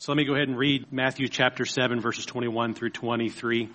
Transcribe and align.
So 0.00 0.12
let 0.12 0.16
me 0.16 0.24
go 0.24 0.36
ahead 0.36 0.46
and 0.46 0.56
read 0.56 0.92
Matthew 0.92 1.26
chapter 1.26 1.66
7, 1.66 2.00
verses 2.00 2.24
21 2.24 2.74
through 2.74 2.90
23, 2.90 3.68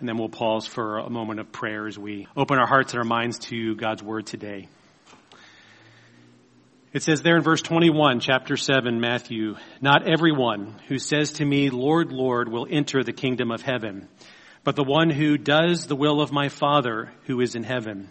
and 0.00 0.08
then 0.08 0.16
we'll 0.16 0.30
pause 0.30 0.66
for 0.66 0.96
a 0.96 1.10
moment 1.10 1.40
of 1.40 1.52
prayer 1.52 1.86
as 1.86 1.98
we 1.98 2.26
open 2.34 2.58
our 2.58 2.66
hearts 2.66 2.94
and 2.94 3.00
our 3.00 3.04
minds 3.04 3.38
to 3.50 3.76
God's 3.76 4.02
word 4.02 4.24
today. 4.24 4.66
It 6.94 7.02
says 7.02 7.20
there 7.20 7.36
in 7.36 7.42
verse 7.42 7.60
21, 7.60 8.20
chapter 8.20 8.56
7, 8.56 8.98
Matthew, 8.98 9.56
Not 9.82 10.08
everyone 10.08 10.76
who 10.88 10.98
says 10.98 11.32
to 11.32 11.44
me, 11.44 11.68
Lord, 11.68 12.12
Lord, 12.12 12.48
will 12.48 12.66
enter 12.70 13.04
the 13.04 13.12
kingdom 13.12 13.50
of 13.50 13.60
heaven, 13.60 14.08
but 14.64 14.74
the 14.74 14.84
one 14.84 15.10
who 15.10 15.36
does 15.36 15.86
the 15.86 15.96
will 15.96 16.22
of 16.22 16.32
my 16.32 16.48
Father 16.48 17.12
who 17.26 17.42
is 17.42 17.54
in 17.54 17.62
heaven. 17.62 18.08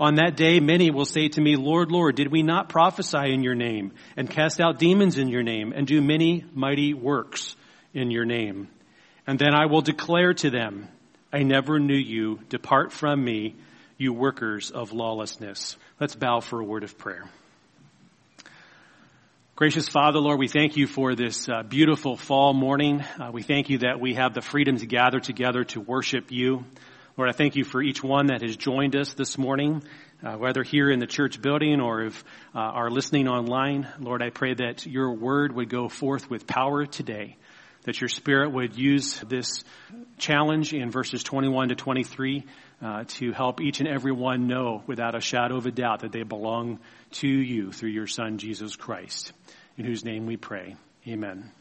On 0.00 0.16
that 0.16 0.36
day, 0.36 0.60
many 0.60 0.90
will 0.90 1.04
say 1.04 1.28
to 1.28 1.40
me, 1.40 1.56
Lord, 1.56 1.92
Lord, 1.92 2.16
did 2.16 2.30
we 2.30 2.42
not 2.42 2.68
prophesy 2.68 3.32
in 3.32 3.42
your 3.42 3.54
name 3.54 3.92
and 4.16 4.28
cast 4.28 4.60
out 4.60 4.78
demons 4.78 5.18
in 5.18 5.28
your 5.28 5.42
name 5.42 5.72
and 5.72 5.86
do 5.86 6.00
many 6.00 6.44
mighty 6.54 6.94
works 6.94 7.56
in 7.92 8.10
your 8.10 8.24
name? 8.24 8.68
And 9.26 9.38
then 9.38 9.54
I 9.54 9.66
will 9.66 9.82
declare 9.82 10.34
to 10.34 10.50
them, 10.50 10.88
I 11.32 11.42
never 11.44 11.78
knew 11.78 11.94
you. 11.96 12.40
Depart 12.48 12.92
from 12.92 13.22
me, 13.24 13.54
you 13.96 14.12
workers 14.12 14.70
of 14.70 14.92
lawlessness. 14.92 15.76
Let's 16.00 16.14
bow 16.14 16.40
for 16.40 16.60
a 16.60 16.64
word 16.64 16.84
of 16.84 16.98
prayer. 16.98 17.30
Gracious 19.54 19.86
Father, 19.86 20.18
Lord, 20.18 20.38
we 20.38 20.48
thank 20.48 20.76
you 20.76 20.86
for 20.86 21.14
this 21.14 21.48
uh, 21.48 21.62
beautiful 21.62 22.16
fall 22.16 22.52
morning. 22.52 23.02
Uh, 23.20 23.30
we 23.32 23.42
thank 23.42 23.70
you 23.70 23.78
that 23.78 24.00
we 24.00 24.14
have 24.14 24.34
the 24.34 24.40
freedom 24.40 24.78
to 24.78 24.86
gather 24.86 25.20
together 25.20 25.62
to 25.64 25.80
worship 25.80 26.32
you. 26.32 26.64
Lord, 27.22 27.32
I 27.32 27.38
thank 27.38 27.54
you 27.54 27.62
for 27.62 27.80
each 27.80 28.02
one 28.02 28.26
that 28.26 28.42
has 28.42 28.56
joined 28.56 28.96
us 28.96 29.14
this 29.14 29.38
morning, 29.38 29.84
uh, 30.24 30.32
whether 30.32 30.64
here 30.64 30.90
in 30.90 30.98
the 30.98 31.06
church 31.06 31.40
building 31.40 31.80
or 31.80 32.02
if 32.02 32.24
uh, 32.52 32.58
are 32.58 32.90
listening 32.90 33.28
online. 33.28 33.86
Lord, 34.00 34.24
I 34.24 34.30
pray 34.30 34.54
that 34.54 34.86
your 34.86 35.12
word 35.12 35.54
would 35.54 35.68
go 35.68 35.88
forth 35.88 36.28
with 36.28 36.48
power 36.48 36.84
today, 36.84 37.36
that 37.84 38.00
your 38.00 38.08
spirit 38.08 38.50
would 38.50 38.76
use 38.76 39.20
this 39.20 39.62
challenge 40.18 40.74
in 40.74 40.90
verses 40.90 41.22
21 41.22 41.68
to 41.68 41.76
23 41.76 42.44
uh, 42.82 43.04
to 43.06 43.30
help 43.30 43.60
each 43.60 43.78
and 43.78 43.88
every 43.88 44.10
one 44.10 44.48
know 44.48 44.82
without 44.88 45.14
a 45.14 45.20
shadow 45.20 45.56
of 45.56 45.66
a 45.66 45.70
doubt 45.70 46.00
that 46.00 46.10
they 46.10 46.24
belong 46.24 46.80
to 47.12 47.28
you 47.28 47.70
through 47.70 47.90
your 47.90 48.08
son, 48.08 48.38
Jesus 48.38 48.74
Christ, 48.74 49.32
in 49.78 49.84
whose 49.84 50.04
name 50.04 50.26
we 50.26 50.36
pray. 50.36 50.74
Amen. 51.06 51.52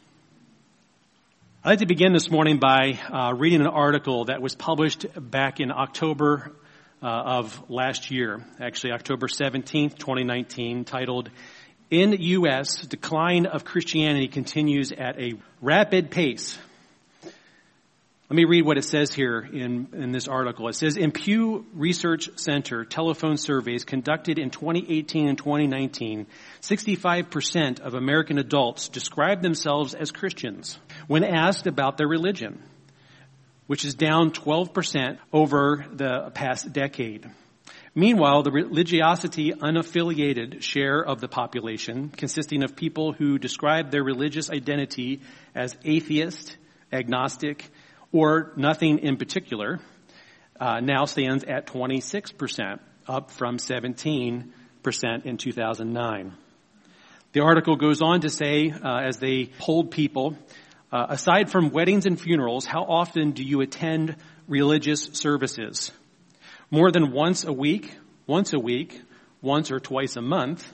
I'd 1.64 1.70
like 1.70 1.80
to 1.80 1.86
begin 1.86 2.12
this 2.12 2.31
morning 2.31 2.58
by 2.58 3.00
uh, 3.08 3.36
reading 3.36 3.62
an 3.62 3.67
article 3.67 4.26
that 4.26 4.42
was 4.42 4.56
published 4.56 5.06
back 5.16 5.59
in 5.59 5.72
October 5.72 6.54
uh, 7.04 7.06
of 7.06 7.70
last 7.70 8.09
year, 8.09 8.44
actually 8.59 8.94
October 8.94 9.28
17th, 9.28 10.00
2019, 10.00 10.86
titled, 10.86 11.30
In 11.92 12.14
U.S., 12.14 12.82
Decline 12.88 13.45
of 13.45 13.64
Christianity 13.64 14.28
Continues 14.28 14.92
at 14.92 15.22
a 15.22 15.34
Rapid 15.62 16.09
Pace 16.09 16.58
let 18.31 18.37
me 18.37 18.45
read 18.45 18.65
what 18.65 18.77
it 18.77 18.85
says 18.85 19.13
here 19.13 19.39
in, 19.41 19.89
in 19.91 20.13
this 20.13 20.29
article. 20.29 20.69
It 20.69 20.75
says, 20.75 20.95
in 20.95 21.11
Pew 21.11 21.65
Research 21.73 22.29
Center 22.37 22.85
telephone 22.85 23.35
surveys 23.35 23.83
conducted 23.83 24.39
in 24.39 24.51
2018 24.51 25.27
and 25.27 25.37
2019, 25.37 26.27
65% 26.61 27.81
of 27.81 27.93
American 27.93 28.37
adults 28.37 28.87
describe 28.87 29.41
themselves 29.41 29.93
as 29.93 30.11
Christians 30.11 30.79
when 31.07 31.25
asked 31.25 31.67
about 31.67 31.97
their 31.97 32.07
religion, 32.07 32.63
which 33.67 33.83
is 33.83 33.95
down 33.95 34.31
12% 34.31 35.17
over 35.33 35.85
the 35.91 36.31
past 36.33 36.71
decade. 36.71 37.29
Meanwhile, 37.93 38.43
the 38.43 38.52
religiosity 38.52 39.52
unaffiliated 39.52 40.61
share 40.61 41.03
of 41.03 41.19
the 41.19 41.27
population, 41.27 42.07
consisting 42.07 42.63
of 42.63 42.77
people 42.77 43.11
who 43.11 43.37
describe 43.37 43.91
their 43.91 44.05
religious 44.05 44.49
identity 44.49 45.19
as 45.53 45.75
atheist, 45.83 46.55
agnostic, 46.93 47.69
or 48.12 48.52
nothing 48.56 49.00
in 49.00 49.17
particular, 49.17 49.80
uh, 50.59 50.80
now 50.80 51.06
stands 51.06 51.44
at 51.44 51.67
26%, 51.67 52.80
up 53.08 53.32
from 53.32 53.58
17% 53.58 54.52
in 55.26 55.38
2009. 55.38 56.33
The 57.33 57.42
article 57.42 57.76
goes 57.77 58.02
on 58.02 58.21
to 58.21 58.30
say, 58.30 58.71
uh, 58.71 58.98
as 59.00 59.17
they 59.17 59.45
polled 59.45 59.92
people, 59.92 60.38
uh, 60.92 61.08
aside 61.10 61.50
from 61.50 61.71
weddings 61.71 62.05
and 62.05 62.20
funerals, 62.20 62.66
how 62.66 62.83
often 62.83 63.32
do 63.32 63.44
you 63.44 63.61
attend 63.61 64.17
religious 64.48 65.11
services? 65.14 65.92
More 66.70 66.92
than 66.92 67.11
once 67.11 67.45
a 67.45 67.54
week, 67.54 67.95
once 68.27 68.54
a 68.54 68.60
week, 68.60 69.02
once 69.42 69.71
or 69.71 69.80
twice 69.80 70.17
a 70.17 70.21
month, 70.21 70.70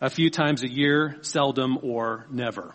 a 0.00 0.10
few 0.10 0.30
times 0.30 0.64
a 0.64 0.68
year, 0.68 1.16
seldom 1.22 1.78
or 1.82 2.26
never. 2.30 2.74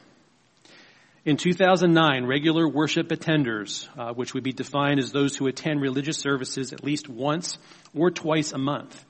In 1.28 1.36
2009, 1.36 2.26
regular 2.26 2.66
worship 2.70 3.10
attenders, 3.10 3.86
uh, 3.98 4.14
which 4.14 4.34
would 4.34 4.44
be 4.44 4.54
defined 4.54 4.98
as 4.98 5.12
those 5.12 5.36
who 5.36 5.48
attend 5.48 5.82
religious 5.82 6.20
services 6.20 6.72
at 6.72 6.86
least 6.86 7.10
once 7.10 7.58
or 7.94 8.12
twice 8.12 8.54
a 8.54 8.58
month, 8.58 9.04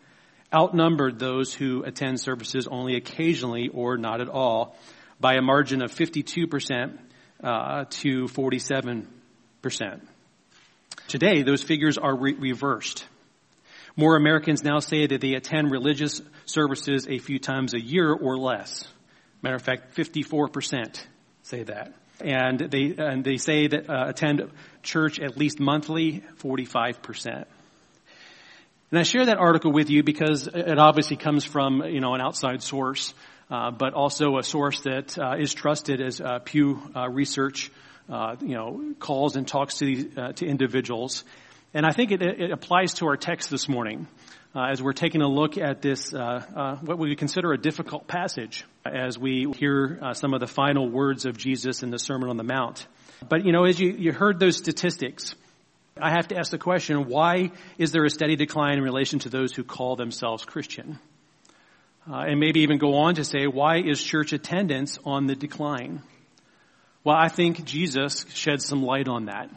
outnumbered 0.51 1.19
those 1.19 1.53
who 1.53 1.83
attend 1.83 2.19
services 2.19 2.67
only 2.67 2.95
occasionally 2.95 3.69
or 3.71 3.97
not 3.97 4.19
at 4.19 4.29
all 4.29 4.75
by 5.19 5.35
a 5.35 5.43
margin 5.43 5.83
of 5.83 5.91
52% 5.93 6.97
uh, 7.43 7.85
to 7.87 8.23
47%. 8.23 9.05
Today, 11.07 11.43
those 11.43 11.61
figures 11.61 11.99
are 11.99 12.17
re- 12.17 12.33
reversed. 12.33 13.05
More 13.95 14.15
Americans 14.15 14.63
now 14.63 14.79
say 14.79 15.05
that 15.05 15.21
they 15.21 15.35
attend 15.35 15.69
religious 15.69 16.19
services 16.45 17.05
a 17.07 17.19
few 17.19 17.37
times 17.37 17.75
a 17.75 17.79
year 17.79 18.11
or 18.11 18.39
less. 18.39 18.87
Matter 19.43 19.57
of 19.57 19.61
fact, 19.61 19.95
54% 19.95 20.99
say 21.43 21.61
that 21.61 21.93
and 22.21 22.59
they 22.59 22.95
and 22.97 23.23
they 23.23 23.37
say 23.37 23.67
that 23.67 23.89
uh, 23.89 24.05
attend 24.07 24.49
church 24.83 25.19
at 25.19 25.37
least 25.37 25.59
monthly, 25.59 26.23
45 26.37 27.01
percent. 27.01 27.47
And 28.89 28.99
I 28.99 29.03
share 29.03 29.25
that 29.25 29.37
article 29.37 29.71
with 29.71 29.89
you 29.89 30.03
because 30.03 30.47
it 30.47 30.79
obviously 30.79 31.17
comes 31.17 31.43
from 31.43 31.83
you 31.83 31.99
know 31.99 32.13
an 32.13 32.21
outside 32.21 32.63
source, 32.63 33.13
uh, 33.51 33.71
but 33.71 33.93
also 33.93 34.37
a 34.37 34.43
source 34.43 34.81
that 34.81 35.17
uh, 35.17 35.35
is 35.37 35.53
trusted 35.53 36.01
as 36.01 36.21
uh, 36.21 36.39
Pew 36.39 36.81
uh, 36.95 37.09
Research, 37.09 37.71
uh, 38.09 38.35
you 38.41 38.55
know, 38.55 38.93
calls 38.99 39.35
and 39.35 39.47
talks 39.47 39.77
to 39.79 39.85
these, 39.85 40.05
to 40.35 40.45
individuals. 40.45 41.23
And 41.73 41.85
I 41.85 41.91
think 41.91 42.11
it, 42.11 42.21
it 42.21 42.51
applies 42.51 42.93
to 42.95 43.07
our 43.07 43.17
text 43.17 43.49
this 43.51 43.67
morning 43.67 44.07
uh, 44.57 44.69
as 44.71 44.81
we're 44.81 44.93
taking 44.93 45.21
a 45.21 45.27
look 45.27 45.57
at 45.57 45.81
this, 45.81 46.13
uh, 46.13 46.17
uh, 46.55 46.75
what 46.77 46.97
we 46.97 47.15
consider 47.15 47.53
a 47.53 47.57
difficult 47.57 48.07
passage 48.07 48.65
as 48.87 49.17
we 49.17 49.51
hear 49.57 49.99
uh, 50.01 50.13
some 50.13 50.33
of 50.33 50.39
the 50.39 50.47
final 50.47 50.89
words 50.89 51.25
of 51.25 51.37
Jesus 51.37 51.83
in 51.83 51.89
the 51.89 51.99
Sermon 51.99 52.29
on 52.29 52.37
the 52.37 52.43
Mount. 52.43 52.87
But 53.27 53.45
you 53.45 53.51
know, 53.51 53.65
as 53.65 53.79
you, 53.79 53.91
you 53.91 54.11
heard 54.11 54.39
those 54.39 54.57
statistics, 54.57 55.35
I 56.01 56.11
have 56.11 56.27
to 56.29 56.37
ask 56.37 56.51
the 56.51 56.57
question, 56.57 57.07
why 57.07 57.51
is 57.77 57.91
there 57.91 58.05
a 58.05 58.09
steady 58.09 58.35
decline 58.35 58.77
in 58.77 58.83
relation 58.83 59.19
to 59.19 59.29
those 59.29 59.53
who 59.53 59.63
call 59.63 59.95
themselves 59.95 60.45
Christian? 60.45 60.99
Uh, 62.09 62.25
and 62.27 62.39
maybe 62.39 62.61
even 62.61 62.77
go 62.77 62.95
on 62.95 63.15
to 63.15 63.23
say, 63.23 63.47
why 63.47 63.79
is 63.79 64.01
church 64.01 64.31
attendance 64.31 64.97
on 65.03 65.27
the 65.27 65.35
decline? 65.35 66.01
Well, 67.03 67.15
I 67.15 67.27
think 67.27 67.65
Jesus 67.65 68.25
sheds 68.33 68.65
some 68.65 68.83
light 68.83 69.07
on 69.07 69.25
that. 69.25 69.49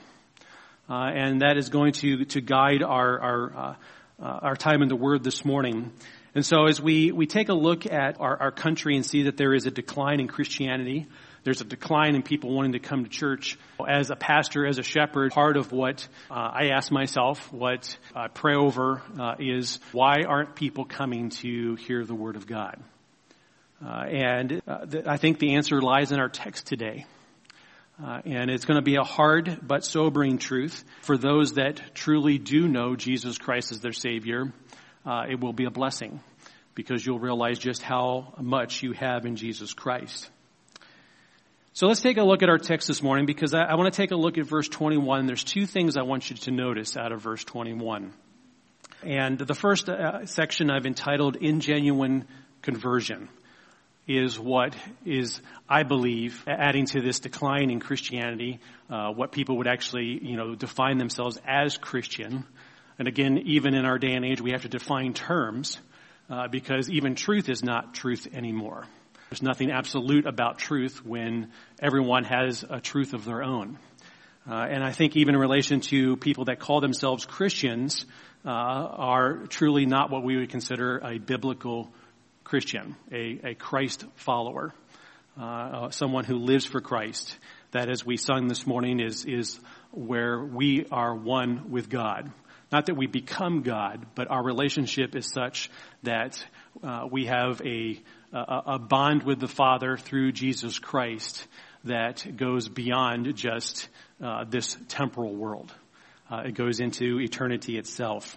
Uh, 0.89 1.11
and 1.15 1.43
that 1.43 1.57
is 1.57 1.69
going 1.69 1.93
to, 1.93 2.25
to 2.25 2.41
guide 2.41 2.83
our, 2.83 3.21
our, 3.21 3.57
uh, 3.57 3.75
uh, 4.21 4.39
our 4.43 4.57
time 4.57 4.83
in 4.83 4.89
the 4.89 4.97
Word 4.97 5.23
this 5.23 5.45
morning. 5.45 5.93
And 6.35 6.47
so 6.47 6.67
as 6.67 6.81
we, 6.81 7.11
we 7.11 7.27
take 7.27 7.49
a 7.49 7.55
look 7.55 7.87
at 7.87 8.21
our, 8.21 8.37
our 8.41 8.51
country 8.53 8.95
and 8.95 9.05
see 9.05 9.25
that 9.25 9.37
there 9.37 9.53
is 9.53 9.67
a 9.67 9.71
decline 9.71 10.21
in 10.21 10.29
Christianity, 10.29 11.09
there's 11.43 11.61
a 11.61 11.65
decline 11.65 12.15
in 12.15 12.23
people 12.23 12.53
wanting 12.53 12.73
to 12.73 12.79
come 12.79 13.05
to 13.05 13.11
church. 13.11 13.59
As 13.89 14.11
a 14.11 14.17
pastor, 14.17 14.67
as 14.67 14.79
a 14.79 14.83
shepherd, 14.83 15.33
part 15.33 15.57
of 15.57 15.73
what 15.73 16.07
uh, 16.31 16.35
I 16.35 16.69
ask 16.69 16.93
myself, 16.93 17.53
what 17.53 17.97
I 18.15 18.29
pray 18.29 18.55
over, 18.55 19.03
uh, 19.19 19.37
is 19.39 19.81
why 19.93 20.23
aren't 20.29 20.55
people 20.55 20.85
coming 20.85 21.31
to 21.31 21.77
hear 21.77 22.05
the 22.05 22.15
Word 22.15 22.37
of 22.37 22.47
God? 22.47 22.77
Uh, 23.85 24.05
and 24.05 24.61
uh, 24.69 24.85
th- 24.85 25.07
I 25.07 25.17
think 25.17 25.39
the 25.39 25.55
answer 25.55 25.81
lies 25.81 26.13
in 26.13 26.21
our 26.21 26.29
text 26.29 26.67
today. 26.67 27.07
Uh, 28.03 28.21
and 28.25 28.51
it's 28.51 28.65
going 28.65 28.79
to 28.79 28.85
be 28.85 28.97
a 28.97 29.03
hard 29.03 29.59
but 29.63 29.85
sobering 29.85 30.39
truth 30.39 30.85
for 31.03 31.19
those 31.19 31.55
that 31.55 31.95
truly 31.95 32.39
do 32.39 32.69
know 32.69 32.97
Jesus 32.97 33.37
Christ 33.39 33.73
as 33.73 33.81
their 33.81 33.93
Savior. 33.93 34.53
Uh, 35.05 35.25
it 35.29 35.41
will 35.41 35.53
be 35.53 35.65
a 35.65 35.71
blessing 35.71 36.21
because 36.75 37.05
you'll 37.05 37.19
realize 37.19 37.59
just 37.59 37.83
how 37.83 38.35
much 38.41 38.83
you 38.83 38.93
have 38.93 39.27
in 39.27 39.37
Jesus 39.37 39.73
Christ. 39.73 40.31
So 41.73 41.87
let's 41.87 42.01
take 42.01 42.17
a 42.17 42.23
look 42.23 42.43
at 42.43 42.49
our 42.49 42.59
text 42.59 42.89
this 42.89 43.03
morning 43.03 43.27
because 43.27 43.55
I, 43.55 43.63
I 43.63 43.75
want 43.77 43.93
to 43.93 43.97
take 43.97 44.11
a 44.11 44.17
look 44.17 44.39
at 44.39 44.47
verse 44.47 44.69
21. 44.69 45.27
There's 45.27 45.45
two 45.45 45.67
things 45.67 45.97
I 45.97 46.03
want 46.03 46.29
you 46.29 46.37
to 46.37 46.51
notice 46.51 46.97
out 46.97 47.13
of 47.13 47.23
verse 47.23 47.45
21. 47.45 48.13
And 49.03 49.39
the 49.39 49.55
first 49.55 49.89
uh, 49.89 50.27
section 50.27 50.71
I've 50.71 50.85
entitled 50.85 51.39
Ingenuine 51.39 52.25
Conversion 52.61 53.29
is 54.07 54.39
what 54.39 54.77
is, 55.05 55.41
I 55.69 55.85
believe, 55.85 56.45
adding 56.47 56.87
to 56.87 57.01
this 57.01 57.21
decline 57.21 57.71
in 57.71 57.81
Christianity, 57.81 58.61
uh, 58.91 59.13
what 59.13 59.31
people 59.31 59.59
would 59.59 59.69
actually, 59.69 60.19
you 60.23 60.37
know, 60.37 60.55
define 60.55 60.99
themselves 60.99 61.39
as 61.47 61.77
Christian. 61.77 62.45
And 63.01 63.09
again, 63.09 63.39
even 63.47 63.73
in 63.73 63.87
our 63.87 63.99
day 63.99 64.13
and 64.13 64.27
age, 64.27 64.43
we 64.43 64.51
have 64.51 64.61
to 64.61 64.69
define 64.69 65.15
terms 65.15 65.79
uh, 66.29 66.49
because 66.49 66.91
even 66.91 67.15
truth 67.15 67.49
is 67.49 67.65
not 67.65 67.95
truth 67.95 68.29
anymore. 68.35 68.85
There's 69.31 69.41
nothing 69.41 69.71
absolute 69.71 70.27
about 70.27 70.59
truth 70.59 71.03
when 71.03 71.51
everyone 71.81 72.25
has 72.25 72.63
a 72.69 72.79
truth 72.79 73.15
of 73.15 73.25
their 73.25 73.43
own. 73.43 73.79
Uh, 74.47 74.67
and 74.69 74.85
I 74.85 74.93
think 74.93 75.17
even 75.17 75.35
in 75.35 75.41
relation 75.41 75.81
to 75.81 76.19
people 76.19 76.45
that 76.45 76.59
call 76.61 76.83
themselves 76.83 77.25
Christians, 77.25 78.05
uh, 78.45 78.51
are 78.51 79.47
truly 79.47 79.87
not 79.87 80.11
what 80.11 80.23
we 80.23 80.37
would 80.37 80.51
consider 80.51 80.99
a 80.99 81.17
biblical 81.17 81.91
Christian, 82.45 82.97
a, 83.11 83.41
a 83.43 83.55
Christ 83.55 84.05
follower, 84.17 84.75
uh, 85.41 85.45
uh, 85.45 85.91
someone 85.91 86.27
who 86.27 86.37
lives 86.37 86.67
for 86.67 86.83
Christ. 86.83 87.35
That, 87.71 87.89
as 87.89 88.05
we 88.05 88.19
sung 88.19 88.49
this 88.49 88.67
morning, 88.67 89.01
is 89.01 89.25
is 89.25 89.59
where 89.91 90.45
we 90.45 90.85
are 90.91 91.15
one 91.15 91.71
with 91.71 91.89
God. 91.89 92.31
Not 92.73 92.87
that 92.87 92.97
we 92.97 93.07
become 93.07 93.63
God, 93.63 94.07
but 94.15 94.31
our 94.31 94.43
relationship 94.43 95.17
is 95.17 95.31
such 95.33 95.71
that 96.05 96.45
uh, 96.83 97.09
we 97.11 97.27
have 97.27 97.61
a, 97.63 98.01
a, 98.33 98.63
a 98.67 98.79
bond 98.79 99.25
with 99.25 99.41
the 99.41 99.49
Father 99.49 99.97
through 99.97 100.33
Jesus 100.33 100.79
Christ 100.79 101.47
that 101.85 102.37
goes 102.37 102.69
beyond 102.69 103.35
just 103.37 103.89
uh, 104.23 104.45
this 104.45 104.77
temporal 104.89 105.35
world. 105.35 105.73
Uh, 106.31 106.43
it 106.47 106.55
goes 106.55 106.79
into 106.79 107.19
eternity 107.19 107.77
itself. 107.77 108.37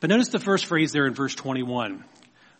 But 0.00 0.10
notice 0.10 0.28
the 0.28 0.38
first 0.38 0.66
phrase 0.66 0.92
there 0.92 1.06
in 1.06 1.14
verse 1.14 1.34
21. 1.34 2.04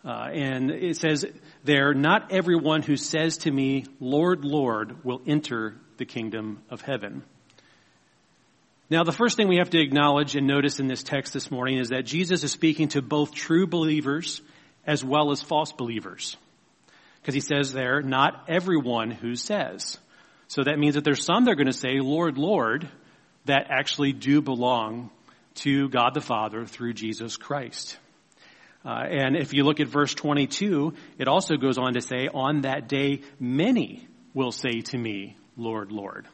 Uh, 0.03 0.09
and 0.09 0.71
it 0.71 0.97
says 0.97 1.27
there, 1.65 1.93
not 1.93 2.33
everyone 2.33 2.81
who 2.81 2.97
says 2.97 3.39
to 3.39 3.51
me, 3.51 3.85
Lord, 3.99 4.45
Lord, 4.45 5.05
will 5.05 5.21
enter 5.27 5.77
the 5.99 6.07
kingdom 6.07 6.63
of 6.71 6.81
heaven. 6.81 7.23
Now, 8.91 9.05
the 9.05 9.13
first 9.13 9.37
thing 9.37 9.47
we 9.47 9.59
have 9.59 9.71
to 9.71 9.81
acknowledge 9.81 10.35
and 10.35 10.49
notice 10.49 10.81
in 10.81 10.89
this 10.89 11.05
text 11.05 11.33
this 11.33 11.49
morning 11.49 11.79
is 11.79 11.91
that 11.91 12.05
Jesus 12.05 12.43
is 12.43 12.51
speaking 12.51 12.89
to 12.89 13.01
both 13.01 13.33
true 13.33 13.69
believers 13.69 14.43
as 14.85 15.05
well 15.05 15.31
as 15.31 15.41
false 15.41 15.71
believers. 15.71 16.37
Because 17.21 17.35
he 17.35 17.41
says 17.41 17.73
there, 17.73 18.03
not 18.03 18.47
everyone 18.49 19.13
who 19.13 19.37
says. 19.37 19.97
So 20.49 20.65
that 20.65 20.77
means 20.77 20.97
that 20.97 21.05
there's 21.05 21.25
some 21.25 21.45
that 21.45 21.53
are 21.53 21.55
going 21.55 21.69
to 21.69 21.73
say, 21.73 22.01
Lord, 22.01 22.37
Lord, 22.37 22.89
that 23.45 23.69
actually 23.71 24.13
do 24.13 24.43
belong 24.43 25.11
to 25.57 25.89
God 25.89 26.15
the 26.15 26.21
Father 26.21 26.67
through 26.67 26.95
Jesus 26.95 27.37
Christ. 27.37 27.97
Uh, 28.85 29.05
and 29.09 29.37
if 29.37 29.53
you 29.53 29.63
look 29.63 29.79
at 29.79 29.87
verse 29.87 30.15
22, 30.15 30.95
it 31.17 31.29
also 31.29 31.57
goes 31.57 31.79
on 31.79 31.95
to 31.95 32.01
say, 32.01 32.29
on 32.33 32.63
that 32.63 32.89
day, 32.89 33.21
many 33.39 34.09
will 34.35 34.51
say 34.51 34.81
to 34.81 34.99
me, 34.99 35.37
Lord, 35.57 35.93
Lord. 35.93 36.27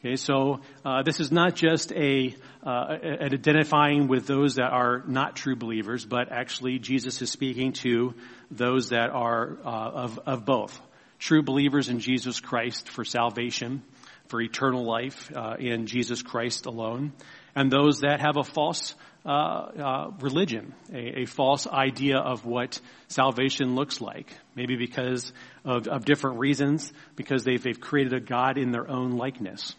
Okay, 0.00 0.14
so 0.14 0.60
uh, 0.84 1.02
this 1.02 1.18
is 1.18 1.32
not 1.32 1.56
just 1.56 1.92
a 1.92 2.32
uh, 2.64 2.98
identifying 3.20 4.06
with 4.06 4.28
those 4.28 4.54
that 4.54 4.70
are 4.70 5.02
not 5.08 5.34
true 5.34 5.56
believers, 5.56 6.04
but 6.04 6.30
actually 6.30 6.78
Jesus 6.78 7.20
is 7.20 7.30
speaking 7.32 7.72
to 7.72 8.14
those 8.48 8.90
that 8.90 9.10
are 9.10 9.58
uh, 9.64 9.68
of 9.68 10.20
of 10.24 10.44
both 10.44 10.80
true 11.18 11.42
believers 11.42 11.88
in 11.88 11.98
Jesus 11.98 12.38
Christ 12.38 12.88
for 12.88 13.04
salvation, 13.04 13.82
for 14.28 14.40
eternal 14.40 14.84
life 14.84 15.32
uh, 15.34 15.56
in 15.58 15.86
Jesus 15.86 16.22
Christ 16.22 16.66
alone, 16.66 17.12
and 17.56 17.68
those 17.68 18.02
that 18.02 18.20
have 18.20 18.36
a 18.36 18.44
false 18.44 18.94
uh, 19.26 19.28
uh, 19.28 20.10
religion, 20.20 20.74
a, 20.92 21.22
a, 21.22 21.24
false 21.26 21.66
idea 21.66 22.18
of 22.18 22.46
what 22.46 22.80
salvation 23.08 23.74
looks 23.74 24.00
like. 24.00 24.32
Maybe 24.54 24.76
because 24.76 25.32
of, 25.64 25.88
of 25.88 26.04
different 26.04 26.38
reasons, 26.38 26.92
because 27.16 27.42
they've, 27.42 27.62
they've 27.62 27.80
created 27.80 28.14
a 28.14 28.20
God 28.20 28.58
in 28.58 28.70
their 28.70 28.88
own 28.88 29.18
likeness 29.18 29.74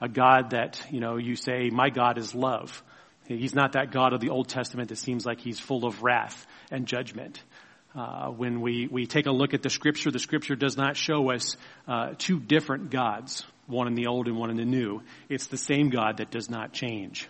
a 0.00 0.08
God 0.08 0.50
that, 0.50 0.84
you 0.90 1.00
know, 1.00 1.16
you 1.16 1.36
say, 1.36 1.70
my 1.70 1.90
God 1.90 2.18
is 2.18 2.34
love. 2.34 2.82
He's 3.26 3.54
not 3.54 3.72
that 3.72 3.92
God 3.92 4.12
of 4.12 4.20
the 4.20 4.30
Old 4.30 4.48
Testament 4.48 4.88
that 4.88 4.96
seems 4.96 5.24
like 5.24 5.40
he's 5.40 5.60
full 5.60 5.84
of 5.84 6.02
wrath 6.02 6.46
and 6.70 6.86
judgment. 6.86 7.42
Uh, 7.94 8.28
when 8.28 8.60
we, 8.60 8.88
we 8.90 9.06
take 9.06 9.26
a 9.26 9.32
look 9.32 9.52
at 9.54 9.62
the 9.62 9.70
scripture, 9.70 10.10
the 10.10 10.18
scripture 10.18 10.54
does 10.54 10.76
not 10.76 10.96
show 10.96 11.30
us 11.30 11.56
uh, 11.86 12.14
two 12.18 12.40
different 12.40 12.90
gods, 12.90 13.44
one 13.66 13.86
in 13.86 13.94
the 13.94 14.06
old 14.06 14.26
and 14.26 14.36
one 14.36 14.50
in 14.50 14.56
the 14.56 14.64
new. 14.64 15.02
It's 15.28 15.46
the 15.46 15.56
same 15.56 15.90
God 15.90 16.16
that 16.18 16.30
does 16.30 16.48
not 16.48 16.72
change. 16.72 17.28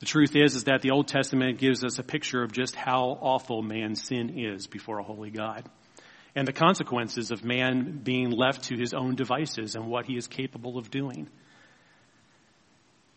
The 0.00 0.06
truth 0.06 0.36
is, 0.36 0.54
is 0.54 0.64
that 0.64 0.82
the 0.82 0.90
Old 0.90 1.08
Testament 1.08 1.58
gives 1.58 1.84
us 1.84 1.98
a 1.98 2.02
picture 2.02 2.42
of 2.42 2.52
just 2.52 2.74
how 2.74 3.16
awful 3.20 3.62
man's 3.62 4.02
sin 4.02 4.38
is 4.38 4.66
before 4.66 4.98
a 4.98 5.04
holy 5.04 5.30
God. 5.30 5.64
And 6.34 6.48
the 6.48 6.52
consequences 6.52 7.30
of 7.30 7.44
man 7.44 8.00
being 8.02 8.30
left 8.30 8.64
to 8.64 8.76
his 8.76 8.92
own 8.92 9.14
devices 9.14 9.76
and 9.76 9.86
what 9.86 10.04
he 10.06 10.16
is 10.16 10.26
capable 10.26 10.78
of 10.78 10.90
doing. 10.90 11.28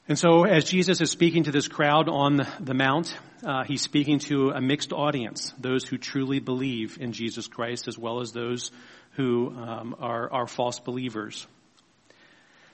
And 0.09 0.17
so 0.17 0.45
as 0.45 0.63
Jesus 0.63 1.01
is 1.01 1.11
speaking 1.11 1.43
to 1.43 1.51
this 1.51 1.67
crowd 1.67 2.07
on 2.07 2.47
the 2.61 2.73
mount, 2.73 3.13
uh, 3.43 3.65
he's 3.65 3.81
speaking 3.81 4.19
to 4.19 4.51
a 4.51 4.61
mixed 4.61 4.93
audience, 4.93 5.53
those 5.59 5.83
who 5.83 5.97
truly 5.97 6.39
believe 6.39 6.97
in 7.01 7.11
Jesus 7.11 7.47
Christ 7.47 7.89
as 7.89 7.97
well 7.97 8.21
as 8.21 8.31
those 8.31 8.71
who 9.17 9.49
um, 9.49 9.97
are, 9.99 10.31
are, 10.31 10.47
false 10.47 10.79
believers. 10.79 11.45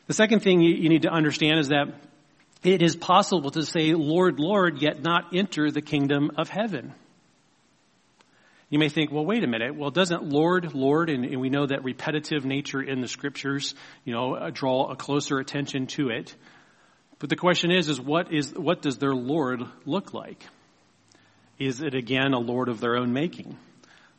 The 0.06 0.14
second 0.14 0.42
thing 0.42 0.62
you, 0.62 0.90
need 0.90 1.04
to 1.04 1.10
understand 1.10 1.60
is 1.60 1.70
that 1.70 1.88
it 2.64 2.84
is 2.84 2.96
possible 2.96 3.50
to 3.52 3.64
say, 3.64 3.94
Lord, 3.94 4.40
Lord, 4.40 4.80
yet 4.80 5.02
not 5.02 5.34
enter 5.34 5.72
the 5.72 5.82
kingdom 5.82 6.32
of 6.38 6.50
heaven. 6.50 6.94
You 8.70 8.78
may 8.78 8.90
think, 8.90 9.12
well, 9.12 9.26
wait 9.26 9.44
a 9.44 9.48
minute. 9.48 9.76
Well, 9.76 9.90
doesn't 9.90 10.24
Lord, 10.24 10.76
Lord, 10.76 11.10
and, 11.10 11.26
and 11.26 11.42
we 11.42 11.50
know 11.50 11.66
that 11.66 11.84
repetitive 11.84 12.46
nature 12.46 12.82
in 12.82 13.02
the 13.02 13.08
scriptures, 13.08 13.74
you 14.06 14.14
know, 14.14 14.52
draw 14.52 14.92
a 14.92 14.96
closer 14.96 15.40
attention 15.40 15.88
to 15.88 16.10
it. 16.10 16.36
But 17.24 17.30
the 17.30 17.38
question 17.38 17.72
is, 17.72 17.88
is 17.88 18.02
what 18.02 18.34
is, 18.34 18.54
what 18.54 18.82
does 18.82 18.98
their 18.98 19.16
Lord 19.16 19.62
look 19.86 20.14
like? 20.14 20.46
Is 21.58 21.82
it 21.82 21.96
again 21.96 22.34
a 22.34 22.38
Lord 22.38 22.68
of 22.68 22.82
their 22.82 22.98
own 22.98 23.14
making? 23.14 23.58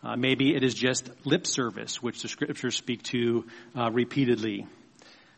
Uh, 0.03 0.17
maybe 0.17 0.57
it 0.57 0.65
is 0.65 0.73
just 0.73 1.11
lip 1.27 1.47
service, 1.47 2.03
which 2.03 2.23
the 2.23 2.29
scriptures 2.29 2.77
speak 2.77 3.03
to 3.03 3.45
uh, 3.77 3.91
repeatedly. 3.91 4.67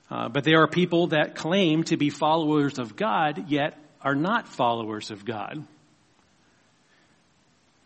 Uh, 0.08 0.28
but 0.28 0.44
there 0.44 0.62
are 0.62 0.68
people 0.68 1.08
that 1.08 1.34
claim 1.34 1.82
to 1.82 1.96
be 1.96 2.08
followers 2.08 2.78
of 2.78 2.94
God, 2.94 3.50
yet 3.50 3.76
are 4.00 4.14
not 4.14 4.46
followers 4.46 5.10
of 5.10 5.24
God. 5.24 5.66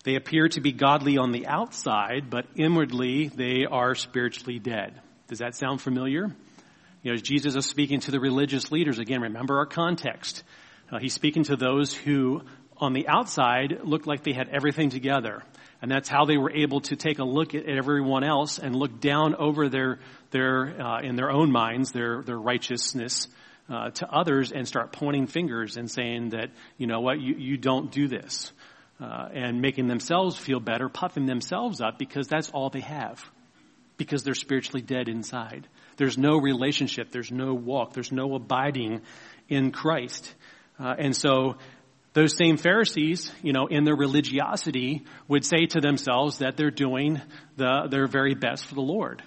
They 0.05 0.17
appear 0.17 0.51
to 0.51 0.61
be 0.61 0.73
godly 0.73 1.17
on 1.17 1.33
the 1.33 1.47
outside, 1.47 2.29
but 2.29 2.45
inwardly 2.55 3.29
they 3.29 3.65
are 3.65 3.95
spiritually 3.95 4.59
dead. 4.59 5.01
Does 5.29 5.39
that 5.39 5.55
sound 5.55 5.81
familiar? 5.81 6.37
You 7.03 7.13
know, 7.13 7.17
Jesus 7.17 7.57
is 7.57 7.67
speaking 7.67 8.01
to 8.01 8.11
the 8.11 8.21
religious 8.21 8.71
leaders. 8.71 8.99
Again, 8.99 9.23
remember 9.23 9.59
our 9.59 9.67
context. 9.67 10.43
Uh, 10.91 10.99
he's 10.99 11.15
speaking 11.15 11.45
to 11.45 11.57
those 11.57 11.95
who, 11.95 12.43
on 12.77 12.93
the 12.93 13.09
outside, 13.09 13.81
looked 13.85 14.07
like 14.07 14.23
they 14.23 14.33
had 14.33 14.49
everything 14.49 14.91
together. 14.91 15.43
And 15.81 15.91
that's 15.91 16.11
how 16.11 16.27
they 16.27 16.37
were 16.37 16.51
able 16.51 16.83
to 16.83 16.97
take 16.97 17.19
a 17.19 17.25
look 17.25 17.55
at 17.55 17.65
everyone 17.65 18.23
else 18.23 18.59
and 18.59 18.77
look 18.77 19.01
down 19.01 19.35
over 19.35 19.71
their, 19.71 19.99
their, 20.31 20.79
uh, 20.79 21.01
in 21.01 21.17
their 21.17 21.31
own 21.31 21.51
minds, 21.51 21.93
their, 21.93 22.23
their 22.23 22.39
righteousness, 22.39 23.29
uh, 23.71 23.91
to 23.91 24.07
others 24.11 24.53
and 24.53 24.69
start 24.69 24.93
pointing 24.93 25.27
fingers 25.27 25.79
and 25.79 25.91
saying 25.91 26.31
that, 26.31 26.51
you 26.77 26.87
know 26.87 27.01
what, 27.01 27.19
you, 27.19 27.35
you 27.37 27.57
don't 27.57 27.91
do 27.91 28.09
this. 28.09 28.53
Uh, 29.01 29.29
and 29.33 29.63
making 29.63 29.87
themselves 29.87 30.37
feel 30.37 30.61
better, 30.61 30.91
puffing 30.91 31.25
themselves 31.25 31.81
up 31.81 31.99
because 31.99 32.29
that's 32.29 32.51
all 32.51 32.69
they 32.69 32.81
have. 32.81 33.25
Because 33.97 34.23
they're 34.23 34.35
spiritually 34.35 34.83
dead 34.83 35.09
inside. 35.09 35.67
There's 36.01 36.17
no 36.17 36.39
relationship. 36.39 37.11
There's 37.11 37.31
no 37.31 37.53
walk. 37.53 37.93
There's 37.93 38.11
no 38.11 38.35
abiding 38.35 39.03
in 39.51 39.71
Christ. 39.71 40.35
Uh, 40.79 40.95
and 40.99 41.15
so 41.15 41.57
those 42.15 42.35
same 42.35 42.57
Pharisees, 42.57 43.31
you 43.43 43.53
know, 43.53 43.67
in 43.67 43.85
their 43.85 43.95
religiosity 43.95 45.05
would 45.29 45.45
say 45.45 45.67
to 45.67 45.81
themselves 45.83 46.39
that 46.39 46.57
they're 46.57 46.71
doing 46.71 47.21
the, 47.59 47.87
their 47.91 48.07
very 48.07 48.35
best 48.35 48.65
for 48.65 48.75
the 48.75 48.81
Lord. 48.81 49.23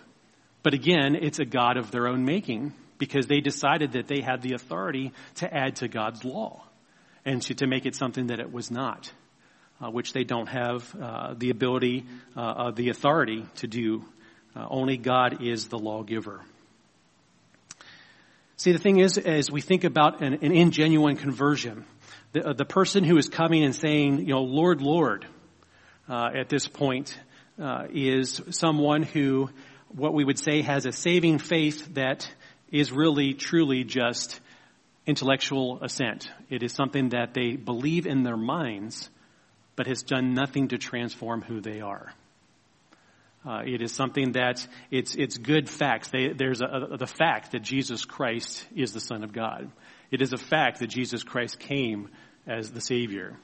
But 0.63 0.73
again, 0.73 1.15
it's 1.15 1.37
a 1.37 1.45
God 1.45 1.77
of 1.77 1.91
their 1.91 2.07
own 2.07 2.25
making 2.25 2.73
because 2.97 3.27
they 3.27 3.39
decided 3.39 3.91
that 3.91 4.07
they 4.07 4.21
had 4.21 4.41
the 4.41 4.55
authority 4.55 5.11
to 5.35 5.53
add 5.53 5.75
to 5.75 5.87
God's 5.87 6.25
law 6.25 6.63
and 7.23 7.39
to, 7.43 7.53
to 7.53 7.67
make 7.67 7.85
it 7.85 7.93
something 7.93 8.27
that 8.27 8.39
it 8.39 8.51
was 8.51 8.71
not, 8.71 9.13
uh, 9.79 9.91
which 9.91 10.11
they 10.11 10.23
don't 10.23 10.49
have 10.49 10.95
uh, 10.99 11.35
the 11.37 11.51
ability, 11.51 12.07
uh, 12.35 12.71
the 12.71 12.89
authority 12.89 13.45
to 13.57 13.67
do. 13.67 14.03
Uh, 14.55 14.65
only 14.71 14.97
God 14.97 15.43
is 15.43 15.67
the 15.67 15.77
lawgiver. 15.77 16.41
See, 18.57 18.71
the 18.71 18.79
thing 18.79 18.99
is, 18.99 19.17
as 19.17 19.49
we 19.49 19.61
think 19.61 19.83
about 19.83 20.21
an, 20.21 20.33
an 20.33 20.51
ingenuine 20.51 21.17
conversion, 21.17 21.85
the, 22.33 22.49
uh, 22.49 22.53
the, 22.53 22.65
person 22.65 23.03
who 23.03 23.17
is 23.17 23.27
coming 23.27 23.63
and 23.63 23.75
saying, 23.75 24.19
you 24.19 24.33
know, 24.33 24.41
Lord, 24.41 24.81
Lord, 24.81 25.25
uh, 26.07 26.29
at 26.35 26.49
this 26.49 26.67
point, 26.67 27.17
uh, 27.61 27.85
is 27.91 28.41
someone 28.51 29.03
who, 29.03 29.49
what 29.89 30.13
we 30.13 30.23
would 30.23 30.39
say, 30.39 30.61
has 30.61 30.85
a 30.85 30.91
saving 30.91 31.39
faith 31.39 31.95
that 31.95 32.29
is 32.71 32.91
really, 32.91 33.33
truly 33.33 33.83
just 33.83 34.39
intellectual 35.05 35.79
assent. 35.83 36.29
It 36.49 36.63
is 36.63 36.73
something 36.73 37.09
that 37.09 37.33
they 37.33 37.55
believe 37.55 38.05
in 38.05 38.23
their 38.23 38.37
minds, 38.37 39.09
but 39.75 39.87
has 39.87 40.03
done 40.03 40.33
nothing 40.33 40.69
to 40.69 40.77
transform 40.77 41.41
who 41.41 41.59
they 41.59 41.81
are. 41.81 42.13
Uh, 43.45 43.61
it 43.65 43.81
is 43.81 43.91
something 43.91 44.33
that 44.33 44.65
it's 44.89 45.15
it's 45.15 45.37
good 45.37 45.69
facts. 45.69 46.09
They, 46.09 46.29
there's 46.29 46.61
a, 46.61 46.65
a, 46.65 46.97
the 46.97 47.07
fact 47.07 47.51
that 47.51 47.61
Jesus 47.61 48.05
Christ 48.05 48.65
is 48.73 48.93
the 48.93 49.01
Son 49.01 49.23
of 49.23 49.33
God. 49.33 49.69
It 50.11 50.21
is 50.21 50.31
a 50.31 50.37
fact 50.37 50.79
that 50.79 50.87
Jesus 50.87 51.23
Christ 51.23 51.59
came 51.59 52.09
as 52.47 52.71
the 52.71 52.79
Savior. 52.79 53.37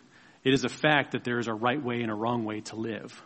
It 0.43 0.53
is 0.53 0.63
a 0.63 0.69
fact 0.69 1.11
that 1.11 1.25
there 1.25 1.39
is 1.39 1.47
a 1.47 1.53
right 1.53 1.83
way 1.83 2.01
and 2.01 2.09
a 2.09 2.15
wrong 2.15 2.45
way 2.45 2.61
to 2.61 2.77
live. 2.77 3.21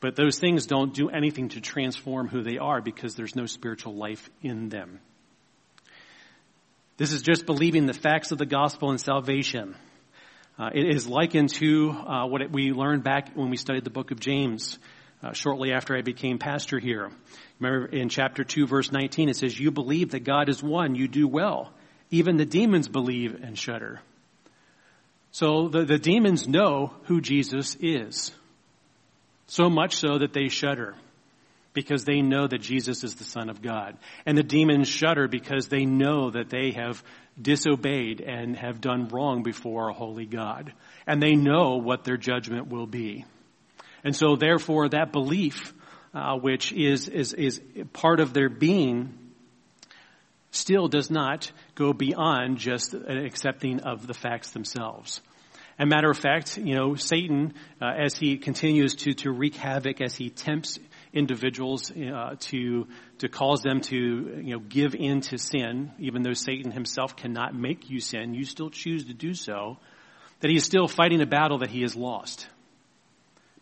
But 0.00 0.16
those 0.16 0.38
things 0.38 0.66
don't 0.66 0.94
do 0.94 1.10
anything 1.10 1.50
to 1.50 1.60
transform 1.60 2.28
who 2.28 2.42
they 2.42 2.56
are 2.56 2.80
because 2.80 3.14
there's 3.14 3.36
no 3.36 3.44
spiritual 3.44 3.94
life 3.94 4.30
in 4.40 4.70
them. 4.70 5.00
This 6.96 7.12
is 7.12 7.20
just 7.20 7.44
believing 7.44 7.84
the 7.84 7.92
facts 7.92 8.32
of 8.32 8.38
the 8.38 8.46
gospel 8.46 8.90
and 8.90 9.00
salvation. 9.00 9.76
Uh, 10.58 10.70
it 10.74 10.94
is 10.94 11.06
likened 11.06 11.50
to 11.50 11.90
uh, 11.90 12.26
what 12.26 12.50
we 12.50 12.72
learned 12.72 13.04
back 13.04 13.32
when 13.34 13.50
we 13.50 13.56
studied 13.56 13.84
the 13.84 13.90
book 13.90 14.10
of 14.10 14.20
James 14.20 14.78
uh, 15.22 15.32
shortly 15.32 15.72
after 15.72 15.96
I 15.96 16.02
became 16.02 16.38
pastor 16.38 16.78
here. 16.78 17.10
Remember 17.58 17.86
in 17.86 18.08
chapter 18.08 18.44
2 18.44 18.66
verse 18.66 18.90
19 18.90 19.28
it 19.28 19.36
says, 19.36 19.58
you 19.58 19.70
believe 19.70 20.12
that 20.12 20.24
God 20.24 20.48
is 20.48 20.62
one, 20.62 20.94
you 20.94 21.08
do 21.08 21.28
well. 21.28 21.72
Even 22.10 22.36
the 22.36 22.46
demons 22.46 22.88
believe 22.88 23.40
and 23.42 23.58
shudder. 23.58 24.00
So 25.30 25.68
the, 25.68 25.84
the 25.84 25.98
demons 25.98 26.48
know 26.48 26.92
who 27.04 27.20
Jesus 27.20 27.76
is. 27.80 28.32
So 29.46 29.68
much 29.68 29.96
so 29.96 30.18
that 30.18 30.32
they 30.32 30.48
shudder 30.48 30.94
because 31.72 32.04
they 32.04 32.20
know 32.20 32.46
that 32.46 32.60
Jesus 32.60 33.04
is 33.04 33.14
the 33.14 33.24
Son 33.24 33.48
of 33.48 33.62
God. 33.62 33.96
And 34.26 34.36
the 34.36 34.42
demons 34.42 34.88
shudder 34.88 35.28
because 35.28 35.68
they 35.68 35.84
know 35.84 36.30
that 36.30 36.50
they 36.50 36.72
have 36.72 37.02
disobeyed 37.40 38.20
and 38.20 38.56
have 38.56 38.80
done 38.80 39.08
wrong 39.08 39.42
before 39.42 39.88
a 39.88 39.94
holy 39.94 40.26
God. 40.26 40.72
And 41.06 41.22
they 41.22 41.34
know 41.34 41.76
what 41.76 42.04
their 42.04 42.16
judgment 42.16 42.68
will 42.68 42.86
be. 42.86 43.24
And 44.04 44.14
so 44.14 44.36
therefore 44.36 44.88
that 44.90 45.12
belief, 45.12 45.74
uh, 46.14 46.36
which 46.36 46.72
is, 46.72 47.08
is, 47.08 47.32
is 47.32 47.60
part 47.92 48.20
of 48.20 48.32
their 48.32 48.48
being, 48.48 49.14
still 50.50 50.88
does 50.88 51.10
not 51.10 51.50
go 51.74 51.92
beyond 51.92 52.58
just 52.58 52.94
accepting 52.94 53.80
of 53.80 54.06
the 54.06 54.14
facts 54.14 54.50
themselves. 54.50 55.20
And 55.78 55.88
matter 55.88 56.10
of 56.10 56.18
fact, 56.18 56.58
you 56.58 56.74
know, 56.74 56.94
Satan, 56.94 57.54
uh, 57.80 57.86
as 57.86 58.14
he 58.14 58.36
continues 58.36 58.96
to, 58.96 59.14
to 59.14 59.30
wreak 59.30 59.54
havoc, 59.54 60.02
as 60.02 60.14
he 60.14 60.28
tempts 60.28 60.78
individuals 61.12 61.90
uh, 61.90 62.36
to 62.38 62.86
to 63.18 63.28
cause 63.28 63.62
them 63.62 63.80
to 63.80 63.96
you 63.96 64.52
know 64.52 64.58
give 64.60 64.94
in 64.94 65.20
to 65.22 65.38
sin, 65.38 65.90
even 65.98 66.22
though 66.22 66.34
Satan 66.34 66.70
himself 66.70 67.16
cannot 67.16 67.54
make 67.54 67.90
you 67.90 68.00
sin, 68.00 68.34
you 68.34 68.44
still 68.44 68.70
choose 68.70 69.06
to 69.06 69.14
do 69.14 69.34
so. 69.34 69.78
That 70.40 70.50
he 70.50 70.56
is 70.56 70.64
still 70.64 70.88
fighting 70.88 71.20
a 71.20 71.26
battle 71.26 71.58
that 71.58 71.70
he 71.70 71.82
has 71.82 71.94
lost, 71.94 72.46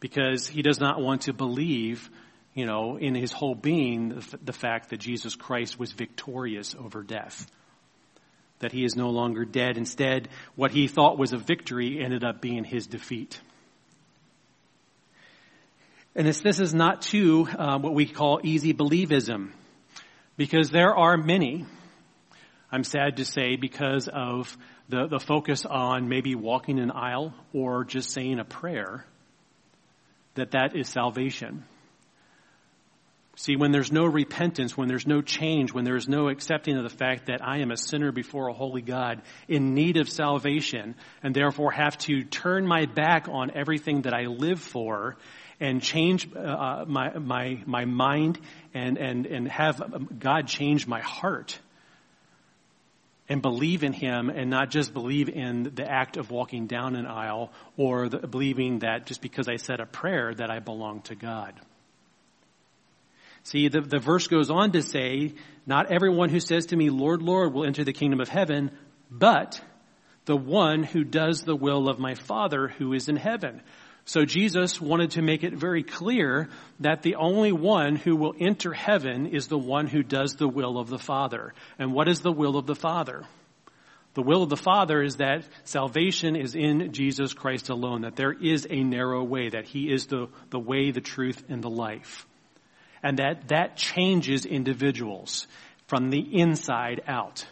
because 0.00 0.46
he 0.46 0.62
does 0.62 0.80
not 0.80 1.00
want 1.00 1.22
to 1.22 1.32
believe, 1.32 2.08
you 2.54 2.66
know, 2.66 2.96
in 2.96 3.14
his 3.14 3.32
whole 3.32 3.54
being 3.54 4.22
the, 4.42 4.52
fact 4.52 4.90
that 4.90 4.98
Jesus 4.98 5.34
Christ 5.34 5.78
was 5.78 5.92
victorious 5.92 6.74
over 6.78 7.02
death 7.02 7.50
that 8.60 8.72
he 8.72 8.84
is 8.84 8.96
no 8.96 9.10
longer 9.10 9.44
dead. 9.44 9.76
Instead, 9.76 10.28
what 10.56 10.70
he 10.70 10.88
thought 10.88 11.18
was 11.18 11.32
a 11.32 11.38
victory 11.38 12.02
ended 12.02 12.24
up 12.24 12.40
being 12.40 12.64
his 12.64 12.86
defeat. 12.86 13.40
And 16.14 16.26
this, 16.26 16.40
this 16.40 16.58
is 16.58 16.74
not 16.74 17.02
too 17.02 17.46
uh, 17.56 17.78
what 17.78 17.94
we 17.94 18.06
call 18.06 18.40
easy 18.42 18.74
believism, 18.74 19.50
because 20.36 20.70
there 20.70 20.96
are 20.96 21.16
many, 21.16 21.66
I'm 22.72 22.82
sad 22.82 23.18
to 23.18 23.24
say, 23.24 23.56
because 23.56 24.08
of 24.08 24.56
the, 24.88 25.06
the 25.06 25.20
focus 25.20 25.64
on 25.64 26.08
maybe 26.08 26.34
walking 26.34 26.80
an 26.80 26.90
aisle 26.90 27.34
or 27.52 27.84
just 27.84 28.10
saying 28.10 28.40
a 28.40 28.44
prayer, 28.44 29.04
that 30.38 30.52
that 30.52 30.76
is 30.76 30.88
salvation. 30.88 31.64
See, 33.36 33.54
when 33.54 33.70
there's 33.70 33.92
no 33.92 34.04
repentance, 34.04 34.76
when 34.76 34.88
there's 34.88 35.06
no 35.06 35.22
change, 35.22 35.72
when 35.72 35.84
there's 35.84 36.08
no 36.08 36.28
accepting 36.28 36.76
of 36.76 36.82
the 36.82 36.96
fact 36.96 37.26
that 37.26 37.40
I 37.40 37.58
am 37.58 37.70
a 37.70 37.76
sinner 37.76 38.10
before 38.10 38.48
a 38.48 38.52
holy 38.52 38.82
God 38.82 39.22
in 39.46 39.74
need 39.74 39.96
of 39.96 40.08
salvation 40.08 40.96
and 41.22 41.32
therefore 41.32 41.70
have 41.70 41.96
to 41.98 42.24
turn 42.24 42.66
my 42.66 42.86
back 42.86 43.28
on 43.28 43.52
everything 43.54 44.02
that 44.02 44.12
I 44.12 44.24
live 44.26 44.58
for 44.58 45.18
and 45.60 45.80
change 45.80 46.28
uh, 46.34 46.84
my, 46.88 47.16
my, 47.16 47.62
my 47.64 47.84
mind 47.84 48.40
and, 48.74 48.98
and, 48.98 49.24
and 49.26 49.48
have 49.48 50.18
God 50.18 50.48
change 50.48 50.88
my 50.88 51.00
heart 51.00 51.60
and 53.28 53.42
believe 53.42 53.84
in 53.84 53.92
Him 53.92 54.30
and 54.30 54.48
not 54.50 54.70
just 54.70 54.94
believe 54.94 55.28
in 55.28 55.72
the 55.74 55.88
act 55.88 56.16
of 56.16 56.30
walking 56.30 56.66
down 56.66 56.96
an 56.96 57.06
aisle 57.06 57.52
or 57.76 58.08
the, 58.08 58.18
believing 58.26 58.80
that 58.80 59.06
just 59.06 59.20
because 59.20 59.48
I 59.48 59.56
said 59.56 59.80
a 59.80 59.86
prayer 59.86 60.34
that 60.34 60.50
I 60.50 60.60
belong 60.60 61.02
to 61.02 61.14
God. 61.14 61.54
See, 63.44 63.68
the, 63.68 63.80
the 63.80 63.98
verse 63.98 64.26
goes 64.26 64.50
on 64.50 64.72
to 64.72 64.82
say, 64.82 65.34
not 65.66 65.90
everyone 65.90 66.28
who 66.28 66.40
says 66.40 66.66
to 66.66 66.76
me, 66.76 66.90
Lord, 66.90 67.22
Lord, 67.22 67.52
will 67.52 67.64
enter 67.64 67.84
the 67.84 67.92
kingdom 67.92 68.20
of 68.20 68.28
heaven, 68.28 68.70
but 69.10 69.60
the 70.24 70.36
one 70.36 70.82
who 70.82 71.04
does 71.04 71.42
the 71.42 71.56
will 71.56 71.88
of 71.88 71.98
my 71.98 72.14
Father 72.14 72.68
who 72.68 72.92
is 72.92 73.08
in 73.08 73.16
heaven. 73.16 73.62
So 74.08 74.24
Jesus 74.24 74.80
wanted 74.80 75.12
to 75.12 75.22
make 75.22 75.44
it 75.44 75.52
very 75.52 75.82
clear 75.82 76.48
that 76.80 77.02
the 77.02 77.16
only 77.16 77.52
one 77.52 77.94
who 77.94 78.16
will 78.16 78.34
enter 78.40 78.72
heaven 78.72 79.26
is 79.26 79.48
the 79.48 79.58
one 79.58 79.86
who 79.86 80.02
does 80.02 80.36
the 80.36 80.48
will 80.48 80.78
of 80.78 80.88
the 80.88 80.98
Father. 80.98 81.52
And 81.78 81.92
what 81.92 82.08
is 82.08 82.20
the 82.20 82.32
will 82.32 82.56
of 82.56 82.66
the 82.66 82.74
Father? 82.74 83.24
The 84.14 84.22
will 84.22 84.42
of 84.42 84.48
the 84.48 84.56
Father 84.56 85.02
is 85.02 85.16
that 85.16 85.44
salvation 85.64 86.36
is 86.36 86.54
in 86.54 86.92
Jesus 86.94 87.34
Christ 87.34 87.68
alone, 87.68 88.00
that 88.00 88.16
there 88.16 88.32
is 88.32 88.66
a 88.70 88.82
narrow 88.82 89.22
way, 89.22 89.50
that 89.50 89.66
He 89.66 89.92
is 89.92 90.06
the, 90.06 90.28
the 90.48 90.58
way, 90.58 90.90
the 90.90 91.02
truth, 91.02 91.44
and 91.50 91.62
the 91.62 91.70
life 91.70 92.26
and 93.02 93.18
that 93.18 93.48
that 93.48 93.76
changes 93.76 94.44
individuals 94.44 95.46
from 95.86 96.10
the 96.10 96.20
inside 96.20 97.02
out. 97.06 97.46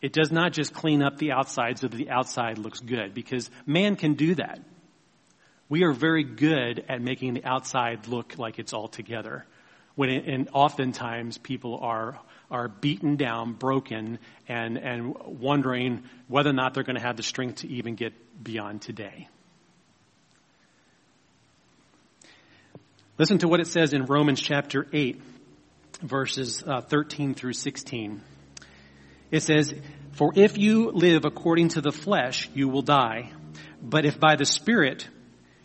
It 0.00 0.12
does 0.12 0.30
not 0.30 0.52
just 0.52 0.72
clean 0.72 1.02
up 1.02 1.18
the 1.18 1.32
outside 1.32 1.78
so 1.78 1.88
that 1.88 1.96
the 1.96 2.10
outside 2.10 2.58
looks 2.58 2.80
good 2.80 3.14
because 3.14 3.50
man 3.66 3.96
can 3.96 4.14
do 4.14 4.36
that. 4.36 4.60
We 5.68 5.84
are 5.84 5.92
very 5.92 6.24
good 6.24 6.84
at 6.88 7.02
making 7.02 7.34
the 7.34 7.44
outside 7.44 8.08
look 8.08 8.38
like 8.38 8.58
it's 8.58 8.72
all 8.72 8.88
together. 8.88 9.44
When 9.96 10.08
it, 10.08 10.26
and 10.26 10.48
oftentimes 10.52 11.38
people 11.38 11.78
are 11.82 12.18
are 12.50 12.68
beaten 12.68 13.16
down, 13.16 13.52
broken, 13.52 14.18
and 14.48 14.78
and 14.78 15.14
wondering 15.18 16.04
whether 16.28 16.50
or 16.50 16.54
not 16.54 16.72
they're 16.72 16.84
going 16.84 16.96
to 16.96 17.02
have 17.02 17.16
the 17.16 17.22
strength 17.22 17.56
to 17.56 17.68
even 17.68 17.96
get 17.96 18.12
beyond 18.42 18.80
today. 18.80 19.28
Listen 23.18 23.38
to 23.38 23.48
what 23.48 23.60
it 23.60 23.66
says 23.66 23.92
in 23.92 24.04
Romans 24.04 24.40
chapter 24.40 24.86
8, 24.92 25.20
verses 26.02 26.62
uh, 26.64 26.80
13 26.80 27.34
through 27.34 27.52
16. 27.52 28.22
It 29.32 29.40
says, 29.40 29.74
For 30.12 30.30
if 30.36 30.56
you 30.56 30.92
live 30.92 31.24
according 31.24 31.70
to 31.70 31.80
the 31.80 31.90
flesh, 31.90 32.48
you 32.54 32.68
will 32.68 32.82
die. 32.82 33.32
But 33.82 34.04
if 34.04 34.20
by 34.20 34.36
the 34.36 34.44
Spirit 34.44 35.08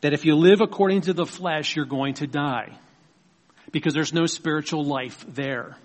That 0.00 0.12
if 0.12 0.24
you 0.24 0.34
live 0.34 0.60
according 0.60 1.02
to 1.02 1.12
the 1.12 1.26
flesh, 1.26 1.76
you're 1.76 1.84
going 1.84 2.14
to 2.14 2.26
die. 2.26 2.78
Because 3.72 3.94
there's 3.94 4.12
no 4.12 4.26
spiritual 4.26 4.84
life 4.84 5.24
there. 5.28 5.76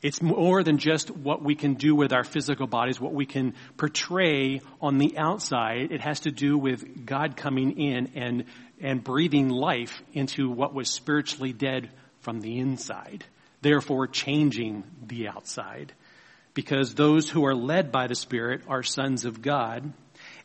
It's 0.00 0.22
more 0.22 0.62
than 0.62 0.78
just 0.78 1.10
what 1.10 1.42
we 1.42 1.56
can 1.56 1.74
do 1.74 1.94
with 1.94 2.12
our 2.12 2.22
physical 2.22 2.68
bodies, 2.68 3.00
what 3.00 3.12
we 3.12 3.26
can 3.26 3.54
portray 3.76 4.60
on 4.80 4.98
the 4.98 5.18
outside. 5.18 5.90
It 5.90 6.00
has 6.00 6.20
to 6.20 6.30
do 6.30 6.56
with 6.56 7.04
God 7.04 7.36
coming 7.36 7.80
in 7.80 8.12
and, 8.14 8.44
and 8.80 9.02
breathing 9.02 9.48
life 9.48 10.00
into 10.12 10.50
what 10.50 10.72
was 10.72 10.88
spiritually 10.88 11.52
dead 11.52 11.90
from 12.20 12.40
the 12.40 12.58
inside. 12.58 13.24
Therefore 13.60 14.06
changing 14.06 14.84
the 15.04 15.26
outside. 15.26 15.92
Because 16.54 16.94
those 16.94 17.28
who 17.28 17.44
are 17.44 17.54
led 17.54 17.90
by 17.90 18.06
the 18.06 18.14
Spirit 18.14 18.62
are 18.68 18.84
sons 18.84 19.24
of 19.24 19.42
God. 19.42 19.92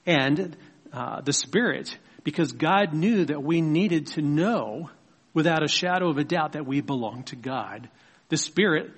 And 0.08 0.58
uh, 0.92 1.22
the 1.22 1.34
Spirit, 1.34 1.96
because 2.24 2.52
God 2.52 2.94
knew 2.94 3.26
that 3.26 3.44
we 3.44 3.62
needed 3.62 4.08
to 4.08 4.22
know 4.22 4.90
without 5.34 5.64
a 5.64 5.68
shadow 5.68 6.10
of 6.10 6.18
a 6.18 6.24
doubt 6.24 6.54
that 6.54 6.66
we 6.66 6.82
belong 6.82 7.24
to 7.24 7.36
God. 7.36 7.90
The 8.30 8.38
Spirit 8.38 8.92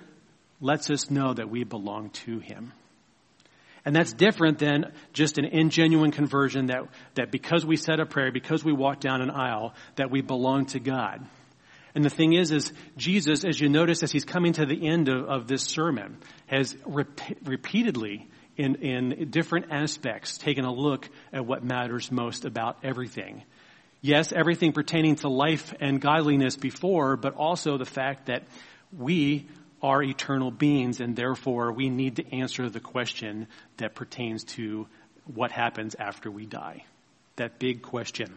lets 0.60 0.90
us 0.90 1.10
know 1.10 1.34
that 1.34 1.50
we 1.50 1.64
belong 1.64 2.10
to 2.10 2.38
Him. 2.38 2.72
And 3.84 3.94
that's 3.94 4.12
different 4.12 4.58
than 4.58 4.92
just 5.12 5.38
an 5.38 5.44
ingenuine 5.44 6.12
conversion 6.12 6.66
that, 6.66 6.88
that 7.14 7.30
because 7.30 7.64
we 7.64 7.76
said 7.76 8.00
a 8.00 8.06
prayer, 8.06 8.32
because 8.32 8.64
we 8.64 8.72
walked 8.72 9.00
down 9.00 9.22
an 9.22 9.30
aisle, 9.30 9.74
that 9.94 10.10
we 10.10 10.22
belong 10.22 10.66
to 10.66 10.80
God. 10.80 11.24
And 11.94 12.04
the 12.04 12.10
thing 12.10 12.32
is, 12.32 12.50
is 12.50 12.72
Jesus, 12.96 13.44
as 13.44 13.60
you 13.60 13.68
notice 13.68 14.02
as 14.02 14.10
he's 14.10 14.24
coming 14.24 14.54
to 14.54 14.66
the 14.66 14.86
end 14.86 15.08
of, 15.08 15.28
of 15.28 15.46
this 15.46 15.62
sermon, 15.62 16.18
has 16.46 16.76
rep- 16.84 17.20
repeatedly 17.44 18.28
in, 18.56 18.76
in 18.76 19.30
different 19.30 19.66
aspects 19.70 20.38
taking 20.38 20.64
a 20.64 20.72
look 20.72 21.08
at 21.32 21.44
what 21.44 21.62
matters 21.62 22.10
most 22.10 22.44
about 22.44 22.78
everything. 22.82 23.42
Yes, 24.00 24.32
everything 24.32 24.72
pertaining 24.72 25.16
to 25.16 25.28
life 25.28 25.74
and 25.80 26.00
godliness 26.00 26.56
before, 26.56 27.16
but 27.16 27.34
also 27.34 27.76
the 27.76 27.84
fact 27.84 28.26
that 28.26 28.44
we 28.96 29.46
are 29.82 30.02
eternal 30.02 30.50
beings 30.50 31.00
and 31.00 31.16
therefore 31.16 31.72
we 31.72 31.90
need 31.90 32.16
to 32.16 32.34
answer 32.34 32.68
the 32.68 32.80
question 32.80 33.46
that 33.76 33.94
pertains 33.94 34.44
to 34.44 34.86
what 35.34 35.50
happens 35.50 35.94
after 35.98 36.30
we 36.30 36.46
die. 36.46 36.84
That 37.36 37.58
big 37.58 37.82
question. 37.82 38.34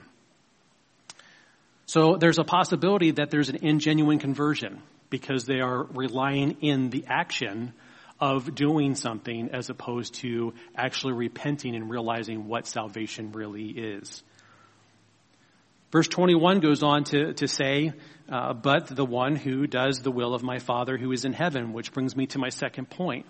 So 1.85 2.17
there's 2.17 2.39
a 2.39 2.43
possibility 2.43 3.11
that 3.11 3.31
there's 3.31 3.49
an 3.49 3.59
ingenuine 3.59 4.19
conversion 4.19 4.81
because 5.09 5.45
they 5.45 5.59
are 5.59 5.83
relying 5.83 6.57
in 6.61 6.89
the 6.89 7.05
action 7.07 7.73
of 8.19 8.53
doing 8.53 8.95
something 8.95 9.49
as 9.53 9.69
opposed 9.69 10.15
to 10.15 10.53
actually 10.75 11.13
repenting 11.13 11.75
and 11.75 11.89
realizing 11.89 12.47
what 12.47 12.67
salvation 12.67 13.31
really 13.31 13.69
is. 13.69 14.23
Verse 15.91 16.07
21 16.07 16.59
goes 16.59 16.83
on 16.83 17.03
to, 17.05 17.33
to 17.33 17.47
say, 17.47 17.93
uh, 18.31 18.53
but 18.53 18.87
the 18.87 19.05
one 19.05 19.35
who 19.35 19.65
does 19.65 19.99
the 19.99 20.11
will 20.11 20.35
of 20.35 20.43
my 20.43 20.59
Father 20.59 20.97
who 20.97 21.11
is 21.11 21.25
in 21.25 21.33
heaven, 21.33 21.73
which 21.73 21.91
brings 21.91 22.15
me 22.15 22.27
to 22.27 22.37
my 22.37 22.49
second 22.49 22.89
point. 22.89 23.25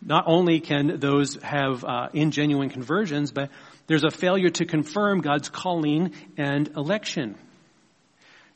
Not 0.00 0.24
only 0.26 0.60
can 0.60 0.98
those 0.98 1.36
have 1.42 1.84
uh, 1.84 2.08
ingenuine 2.14 2.70
conversions, 2.70 3.30
but 3.30 3.50
there's 3.86 4.04
a 4.04 4.10
failure 4.10 4.48
to 4.50 4.64
confirm 4.64 5.20
God's 5.20 5.48
calling 5.48 6.12
and 6.36 6.68
election. 6.76 7.36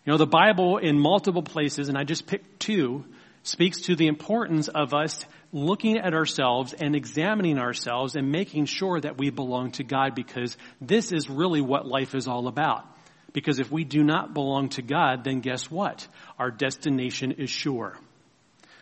You 0.04 0.12
know, 0.12 0.16
the 0.16 0.26
Bible 0.26 0.78
in 0.78 0.98
multiple 0.98 1.42
places, 1.42 1.88
and 1.88 1.98
I 1.98 2.04
just 2.04 2.26
picked 2.26 2.58
two, 2.58 3.04
speaks 3.42 3.82
to 3.82 3.96
the 3.96 4.06
importance 4.06 4.68
of 4.68 4.94
us 4.94 5.24
looking 5.56 5.96
at 5.96 6.12
ourselves 6.12 6.74
and 6.74 6.94
examining 6.94 7.58
ourselves 7.58 8.14
and 8.14 8.30
making 8.30 8.66
sure 8.66 9.00
that 9.00 9.16
we 9.16 9.30
belong 9.30 9.70
to 9.72 9.82
God 9.82 10.14
because 10.14 10.56
this 10.82 11.12
is 11.12 11.30
really 11.30 11.62
what 11.62 11.86
life 11.86 12.14
is 12.14 12.28
all 12.28 12.46
about. 12.46 12.84
Because 13.32 13.58
if 13.58 13.72
we 13.72 13.84
do 13.84 14.04
not 14.04 14.34
belong 14.34 14.68
to 14.70 14.82
God, 14.82 15.24
then 15.24 15.40
guess 15.40 15.70
what? 15.70 16.06
Our 16.38 16.50
destination 16.50 17.32
is 17.32 17.48
sure. 17.48 17.96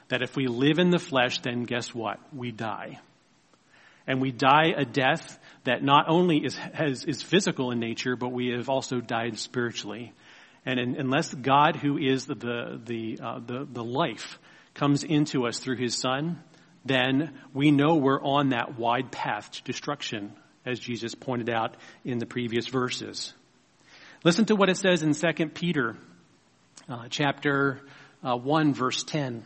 That 0.09 0.23
if 0.23 0.37
we 0.37 0.49
live 0.49 0.81
in 0.81 0.91
the 0.91 0.99
flesh, 0.99 1.41
then 1.43 1.63
guess 1.63 1.95
what? 1.95 2.19
We 2.35 2.51
die. 2.51 2.99
And 4.07 4.21
we 4.21 4.33
die 4.33 4.75
a 4.77 4.85
death 4.85 5.39
that 5.63 5.83
not 5.83 6.07
only 6.09 6.45
is, 6.45 6.57
has, 6.57 7.05
is 7.05 7.23
physical 7.23 7.71
in 7.71 7.79
nature, 7.79 8.17
but 8.17 8.33
we 8.33 8.49
have 8.49 8.69
also 8.69 9.01
died 9.01 9.39
spiritually. 9.39 10.13
And 10.67 10.81
in, 10.81 10.97
unless 10.97 11.33
God, 11.33 11.77
who 11.77 11.99
is 11.99 12.27
the, 12.27 12.35
the, 12.85 13.19
uh, 13.23 13.39
the, 13.39 13.67
the 13.71 13.85
life, 13.85 14.39
comes 14.75 15.05
into 15.05 15.47
us 15.47 15.61
through 15.61 15.77
his 15.77 15.95
son, 15.95 16.43
then 16.85 17.33
we 17.53 17.71
know 17.71 17.97
we're 17.97 18.23
on 18.23 18.51
that 18.51 18.79
wide 18.79 19.11
path 19.11 19.51
to 19.53 19.63
destruction, 19.63 20.33
as 20.67 20.79
Jesus 20.79 21.15
pointed 21.15 21.49
out 21.49 21.77
in 22.05 22.19
the 22.19 22.27
previous 22.27 22.67
verses. 22.67 23.33
Listen 24.25 24.45
to 24.47 24.57
what 24.57 24.69
it 24.69 24.77
says 24.77 25.03
in 25.03 25.15
2 25.15 25.49
Peter 25.49 25.97
uh, 26.89 27.07
chapter 27.11 27.81
uh, 28.23 28.37
1 28.37 28.75
verse 28.75 29.03
10. 29.05 29.45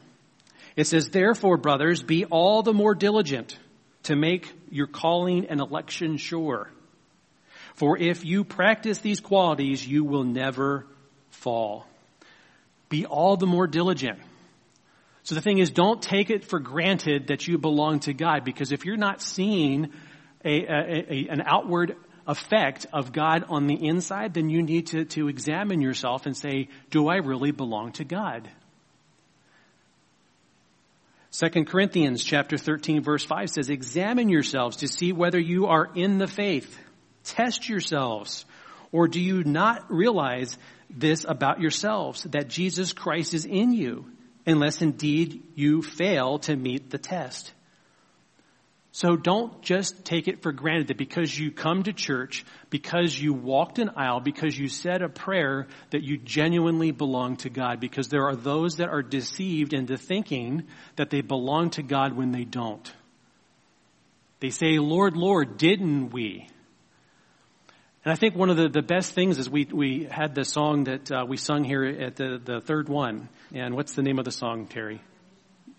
It 0.77 0.87
says, 0.87 1.09
Therefore, 1.09 1.57
brothers, 1.57 2.03
be 2.03 2.25
all 2.25 2.63
the 2.63 2.73
more 2.73 2.95
diligent 2.95 3.59
to 4.05 4.15
make 4.15 4.53
your 4.71 4.87
calling 4.87 5.47
and 5.47 5.61
election 5.61 6.17
sure. 6.17 6.71
For 7.75 7.99
if 7.99 8.25
you 8.25 8.45
practice 8.45 8.99
these 8.99 9.21
qualities, 9.21 9.87
you 9.87 10.05
will 10.05 10.25
never 10.25 10.87
fall. 11.31 11.87
Be 12.89 13.07
all 13.07 13.37
the 13.37 13.47
more 13.47 13.67
diligent. 13.67 14.19
So 15.29 15.35
the 15.35 15.43
thing 15.43 15.59
is, 15.59 15.69
don't 15.69 16.01
take 16.01 16.31
it 16.31 16.47
for 16.47 16.59
granted 16.59 17.27
that 17.27 17.47
you 17.47 17.59
belong 17.59 18.01
to 18.01 18.15
God, 18.15 18.47
because 18.47 18.73
if 18.73 18.87
you're 18.87 18.97
not 18.97 19.21
seeing 19.21 19.93
a, 20.43 20.63
a, 20.65 21.07
a, 21.13 21.29
an 21.29 21.43
outward 21.45 21.97
effect 22.27 22.87
of 22.95 23.13
God 23.13 23.45
on 23.51 23.67
the 23.67 23.75
inside, 23.75 24.33
then 24.33 24.49
you 24.49 24.63
need 24.63 24.87
to, 24.87 25.05
to 25.05 25.29
examine 25.29 25.83
yourself 25.83 26.25
and 26.25 26.35
say, 26.35 26.69
do 26.89 27.09
I 27.09 27.17
really 27.17 27.51
belong 27.51 27.93
to 27.93 28.05
God? 28.05 28.49
2 31.33 31.67
Corinthians 31.67 32.25
chapter 32.25 32.57
13 32.57 33.03
verse 33.03 33.23
5 33.23 33.51
says, 33.51 33.69
examine 33.69 34.31
yourselves 34.31 34.79
to 34.79 34.89
see 34.89 35.13
whether 35.13 35.39
you 35.39 35.67
are 35.67 35.91
in 35.95 36.17
the 36.17 36.27
faith. 36.27 36.75
Test 37.25 37.69
yourselves. 37.69 38.47
Or 38.93 39.09
do 39.09 39.21
you 39.21 39.45
not 39.45 39.93
realize 39.93 40.57
this 40.89 41.27
about 41.29 41.61
yourselves, 41.61 42.23
that 42.23 42.49
Jesus 42.49 42.95
Christ 42.95 43.35
is 43.35 43.45
in 43.45 43.75
you, 43.75 44.07
unless 44.49 44.83
indeed 44.83 45.43
you 45.55 45.83
fail 45.83 46.39
to 46.41 46.57
meet 46.57 46.91
the 46.91 46.99
test? 46.99 47.53
So 48.91 49.15
don't 49.15 49.63
just 49.63 50.05
take 50.05 50.27
it 50.27 50.43
for 50.43 50.51
granted 50.51 50.89
that 50.89 50.97
because 50.97 51.39
you 51.39 51.53
come 51.53 51.85
to 51.85 51.93
church, 51.93 52.45
because 52.71 53.17
you 53.17 53.33
walked 53.33 53.79
an 53.79 53.91
aisle, 53.95 54.19
because 54.21 54.59
you 54.59 54.69
said 54.69 55.03
a 55.03 55.09
prayer, 55.09 55.69
that 55.91 56.03
you 56.03 56.17
genuinely 56.17 56.91
belong 56.91 57.37
to 57.39 57.51
God. 57.51 57.79
Because 57.79 58.09
there 58.09 58.27
are 58.27 58.35
those 58.35 58.79
that 58.79 58.89
are 58.89 59.03
deceived 59.03 59.75
into 59.75 59.97
thinking 59.97 60.65
that 60.97 61.11
they 61.11 61.21
belong 61.21 61.71
to 61.71 61.83
God 61.83 62.17
when 62.17 62.33
they 62.33 62.45
don't. 62.45 62.93
They 64.41 64.51
say, 64.51 64.79
Lord, 64.79 65.17
Lord, 65.17 65.59
didn't 65.59 66.11
we? 66.11 66.49
And 68.05 68.13
I 68.13 68.17
think 68.17 68.37
one 68.37 68.49
of 68.49 68.57
the, 68.57 68.69
the 68.69 68.83
best 68.83 69.13
things 69.13 69.39
is 69.39 69.51
we, 69.51 69.65
we 69.65 70.09
had 70.11 70.35
the 70.35 70.45
song 70.45 70.85
that 70.85 71.11
uh, 71.11 71.25
we 71.29 71.37
sung 71.37 71.65
here 71.65 71.85
at 71.85 72.17
the, 72.17 72.41
the 72.43 72.61
third 72.61 72.89
one. 72.89 73.29
And 73.53 73.75
what's 73.75 73.95
the 73.95 74.03
name 74.03 74.19
of 74.19 74.25
the 74.25 74.33
song, 74.33 74.67
Terry? 74.67 75.03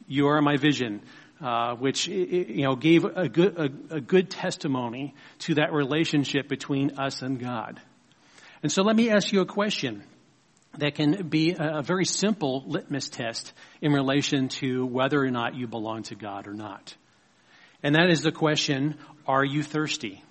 You 0.08 0.27
are 0.27 0.41
my 0.41 0.58
vision 0.58 1.01
uh, 1.41 1.75
which 1.75 2.08
you 2.08 2.63
know 2.63 2.75
gave 2.75 3.05
a 3.05 3.29
good 3.29 3.58
a, 3.58 3.95
a 3.95 4.01
good 4.01 4.29
testimony 4.29 5.13
to 5.39 5.55
that 5.55 5.71
relationship 5.71 6.47
between 6.47 6.99
us 6.99 7.21
and 7.21 7.39
God. 7.39 7.79
And 8.62 8.71
so, 8.71 8.84
let 8.84 8.95
me 8.95 9.10
ask 9.10 9.32
you 9.32 9.41
a 9.41 9.45
question 9.45 10.03
that 10.77 10.95
can 10.95 11.27
be 11.29 11.55
a 11.58 11.82
very 11.82 12.05
simple 12.05 12.63
litmus 12.67 13.10
test 13.10 13.53
in 13.82 13.91
relation 13.91 14.49
to 14.49 14.86
whether 14.86 15.19
or 15.19 15.32
not 15.32 15.55
you 15.55 15.67
belong 15.67 16.03
to 16.03 16.15
God 16.15 16.47
or 16.47 16.53
not. 16.53 16.95
And 17.82 17.95
that 17.95 18.10
is 18.10 18.21
the 18.21 18.32
question, 18.32 18.97
are 19.25 19.43
you 19.43 19.63
thirsty? 19.63 20.21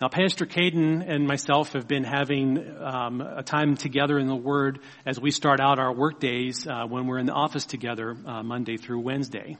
Now, 0.00 0.06
Pastor 0.06 0.46
Caden 0.46 1.04
and 1.08 1.26
myself 1.26 1.72
have 1.72 1.88
been 1.88 2.04
having 2.04 2.64
um, 2.80 3.20
a 3.20 3.42
time 3.42 3.76
together 3.76 4.16
in 4.16 4.28
the 4.28 4.36
Word 4.36 4.78
as 5.04 5.18
we 5.18 5.32
start 5.32 5.58
out 5.58 5.80
our 5.80 5.92
work 5.92 6.20
days 6.20 6.68
uh, 6.68 6.86
when 6.86 7.08
we're 7.08 7.18
in 7.18 7.26
the 7.26 7.32
office 7.32 7.66
together 7.66 8.16
uh, 8.24 8.44
Monday 8.44 8.76
through 8.76 9.00
Wednesday. 9.00 9.58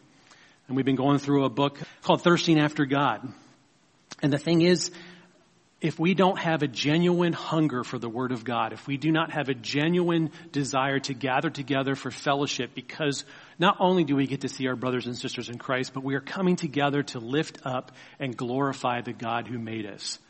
And 0.68 0.76
we've 0.76 0.86
been 0.86 0.94
going 0.94 1.18
through 1.18 1.44
a 1.44 1.50
book 1.50 1.80
called 2.02 2.22
Thirsting 2.22 2.60
After 2.60 2.86
God. 2.86 3.26
And 4.22 4.32
the 4.32 4.38
thing 4.38 4.62
is, 4.62 4.92
if 5.80 5.98
we 5.98 6.14
don't 6.14 6.38
have 6.38 6.62
a 6.62 6.68
genuine 6.68 7.32
hunger 7.32 7.82
for 7.82 7.98
the 7.98 8.08
Word 8.08 8.30
of 8.30 8.44
God, 8.44 8.72
if 8.72 8.86
we 8.86 8.96
do 8.96 9.10
not 9.10 9.32
have 9.32 9.48
a 9.48 9.54
genuine 9.54 10.30
desire 10.52 11.00
to 11.00 11.14
gather 11.14 11.50
together 11.50 11.96
for 11.96 12.12
fellowship, 12.12 12.76
because 12.76 13.24
not 13.58 13.78
only 13.80 14.04
do 14.04 14.14
we 14.14 14.28
get 14.28 14.42
to 14.42 14.48
see 14.48 14.68
our 14.68 14.76
brothers 14.76 15.06
and 15.06 15.18
sisters 15.18 15.48
in 15.48 15.58
Christ, 15.58 15.94
but 15.94 16.04
we 16.04 16.14
are 16.14 16.20
coming 16.20 16.54
together 16.54 17.02
to 17.02 17.18
lift 17.18 17.58
up 17.64 17.90
and 18.20 18.36
glorify 18.36 19.00
the 19.00 19.12
God 19.12 19.48
who 19.48 19.58
made 19.58 19.84
us 19.84 20.20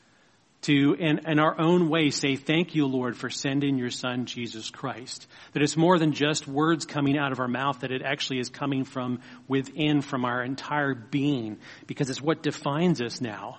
to, 0.62 0.94
in, 0.94 1.20
in 1.26 1.38
our 1.38 1.58
own 1.58 1.88
way, 1.88 2.10
say, 2.10 2.36
thank 2.36 2.74
you, 2.74 2.86
Lord, 2.86 3.16
for 3.16 3.30
sending 3.30 3.78
your 3.78 3.90
son, 3.90 4.26
Jesus 4.26 4.70
Christ. 4.70 5.26
That 5.52 5.62
it's 5.62 5.76
more 5.76 5.98
than 5.98 6.12
just 6.12 6.48
words 6.48 6.84
coming 6.84 7.16
out 7.16 7.32
of 7.32 7.38
our 7.38 7.48
mouth, 7.48 7.80
that 7.80 7.92
it 7.92 8.02
actually 8.02 8.40
is 8.40 8.48
coming 8.48 8.84
from 8.84 9.20
within, 9.46 10.02
from 10.02 10.24
our 10.24 10.42
entire 10.42 10.94
being, 10.94 11.58
because 11.86 12.10
it's 12.10 12.20
what 12.20 12.42
defines 12.42 13.00
us 13.00 13.20
now. 13.20 13.58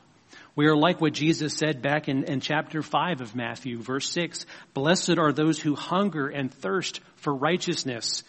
We 0.56 0.68
are 0.68 0.76
like 0.76 1.00
what 1.00 1.14
Jesus 1.14 1.56
said 1.56 1.82
back 1.82 2.10
in, 2.10 2.26
in 2.26 2.42
chapter 2.42 2.82
5 2.82 3.22
of 3.22 3.34
Matthew, 3.34 3.78
verse 3.82 4.10
6. 4.10 4.46
Blessed 4.74 5.18
are 5.18 5.32
those 5.32 5.58
who 5.60 5.76
hunger 5.76 6.28
and 6.28 6.54
thirst 6.54 7.00
for 7.16 7.34
righteousness. 7.34 8.24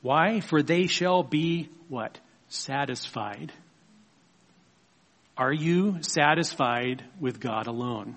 Why? 0.00 0.40
For 0.40 0.60
they 0.60 0.88
shall 0.88 1.22
be 1.22 1.68
what? 1.88 2.18
Satisfied. 2.48 3.52
Are 5.36 5.52
you 5.52 6.02
satisfied 6.02 7.04
with 7.18 7.40
God 7.40 7.66
alone? 7.66 8.16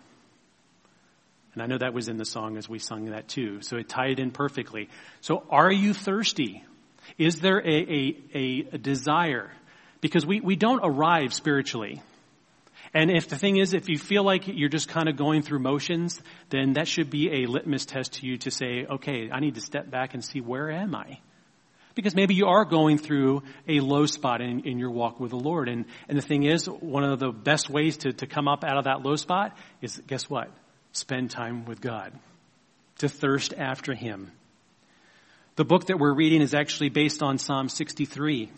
And 1.53 1.63
I 1.63 1.67
know 1.67 1.77
that 1.77 1.93
was 1.93 2.09
in 2.09 2.17
the 2.17 2.25
song 2.25 2.57
as 2.57 2.67
we 2.67 2.79
sung 2.79 3.05
that 3.05 3.29
too. 3.29 3.61
So 3.61 3.77
it 3.77 3.87
tied 3.87 4.19
in 4.19 4.31
perfectly. 4.31 4.89
So 5.21 5.43
are 5.49 5.71
you 5.71 5.93
thirsty? 5.93 6.63
Is 7.17 7.39
there 7.39 7.59
a, 7.59 8.17
a, 8.33 8.67
a, 8.73 8.77
desire? 8.77 9.51
Because 10.01 10.25
we, 10.25 10.41
we 10.41 10.57
don't 10.57 10.81
arrive 10.83 11.33
spiritually. 11.33 12.01
And 12.93 13.09
if 13.09 13.29
the 13.29 13.37
thing 13.37 13.57
is, 13.57 13.73
if 13.73 13.87
you 13.87 13.97
feel 13.97 14.23
like 14.23 14.47
you're 14.47 14.69
just 14.69 14.89
kind 14.89 15.07
of 15.07 15.15
going 15.15 15.43
through 15.43 15.59
motions, 15.59 16.21
then 16.49 16.73
that 16.73 16.87
should 16.87 17.09
be 17.09 17.43
a 17.43 17.47
litmus 17.47 17.85
test 17.85 18.13
to 18.13 18.25
you 18.25 18.37
to 18.39 18.51
say, 18.51 18.85
okay, 18.89 19.29
I 19.31 19.39
need 19.39 19.55
to 19.55 19.61
step 19.61 19.89
back 19.89 20.13
and 20.13 20.23
see 20.23 20.41
where 20.41 20.69
am 20.69 20.93
I? 20.93 21.19
Because 21.95 22.13
maybe 22.13 22.35
you 22.35 22.47
are 22.47 22.65
going 22.65 22.97
through 22.97 23.43
a 23.67 23.79
low 23.79 24.05
spot 24.05 24.41
in, 24.41 24.67
in 24.67 24.77
your 24.77 24.91
walk 24.91 25.19
with 25.19 25.31
the 25.31 25.37
Lord. 25.37 25.69
And, 25.69 25.85
and 26.09 26.17
the 26.17 26.21
thing 26.21 26.43
is, 26.43 26.65
one 26.65 27.05
of 27.05 27.19
the 27.19 27.31
best 27.31 27.69
ways 27.69 27.97
to, 27.97 28.11
to 28.13 28.27
come 28.27 28.47
up 28.47 28.63
out 28.65 28.77
of 28.77 28.83
that 28.83 29.01
low 29.01 29.15
spot 29.15 29.57
is, 29.81 30.01
guess 30.05 30.29
what? 30.29 30.51
Spend 30.91 31.31
time 31.31 31.65
with 31.65 31.79
God. 31.79 32.11
To 32.99 33.09
thirst 33.09 33.53
after 33.57 33.93
Him. 33.93 34.31
The 35.55 35.65
book 35.65 35.85
that 35.85 35.99
we're 35.99 36.13
reading 36.13 36.41
is 36.41 36.53
actually 36.53 36.89
based 36.89 37.23
on 37.23 37.37
Psalm 37.37 37.69
63. 37.69 38.51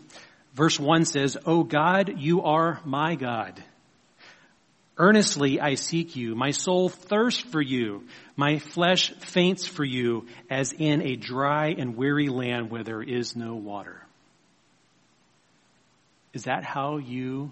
Verse 0.56 0.80
1 0.80 1.06
says, 1.06 1.38
O 1.45 1.63
God, 1.63 2.13
you 2.17 2.41
are 2.41 2.80
my 2.84 3.13
God. 3.13 3.63
Earnestly 4.97 5.62
I 5.62 5.76
seek 5.76 6.15
you. 6.15 6.34
My 6.34 6.50
soul 6.50 6.89
thirsts 6.89 7.41
for 7.41 7.62
you. 7.62 8.08
My 8.38 8.60
flesh 8.60 9.12
faints 9.19 9.65
for 9.65 9.84
you 9.84 10.28
as 10.47 10.71
in 10.71 11.02
a 11.02 11.15
dry 11.15 11.76
and 11.78 11.97
weary 11.97 12.30
land 12.30 12.69
where 12.69 12.84
there 12.84 13.02
is 13.02 13.36
no 13.36 13.56
water. 13.56 14.06
Is 16.34 16.43
that 16.43 16.63
how 16.63 16.97
you 16.97 17.52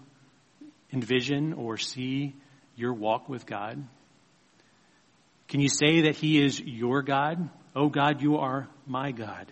envision 0.93 1.54
or 1.54 1.78
see 1.78 2.36
your 2.76 2.93
walk 2.93 3.28
with 3.28 3.48
God? 3.48 3.84
Can 5.48 5.60
you 5.60 5.69
say 5.69 6.02
that 6.02 6.15
He 6.15 6.39
is 6.39 6.60
your 6.60 7.02
God? 7.02 7.50
Oh 7.76 7.89
God, 7.89 8.21
you 8.21 8.38
are 8.38 8.67
my 8.86 9.12
God. 9.12 9.52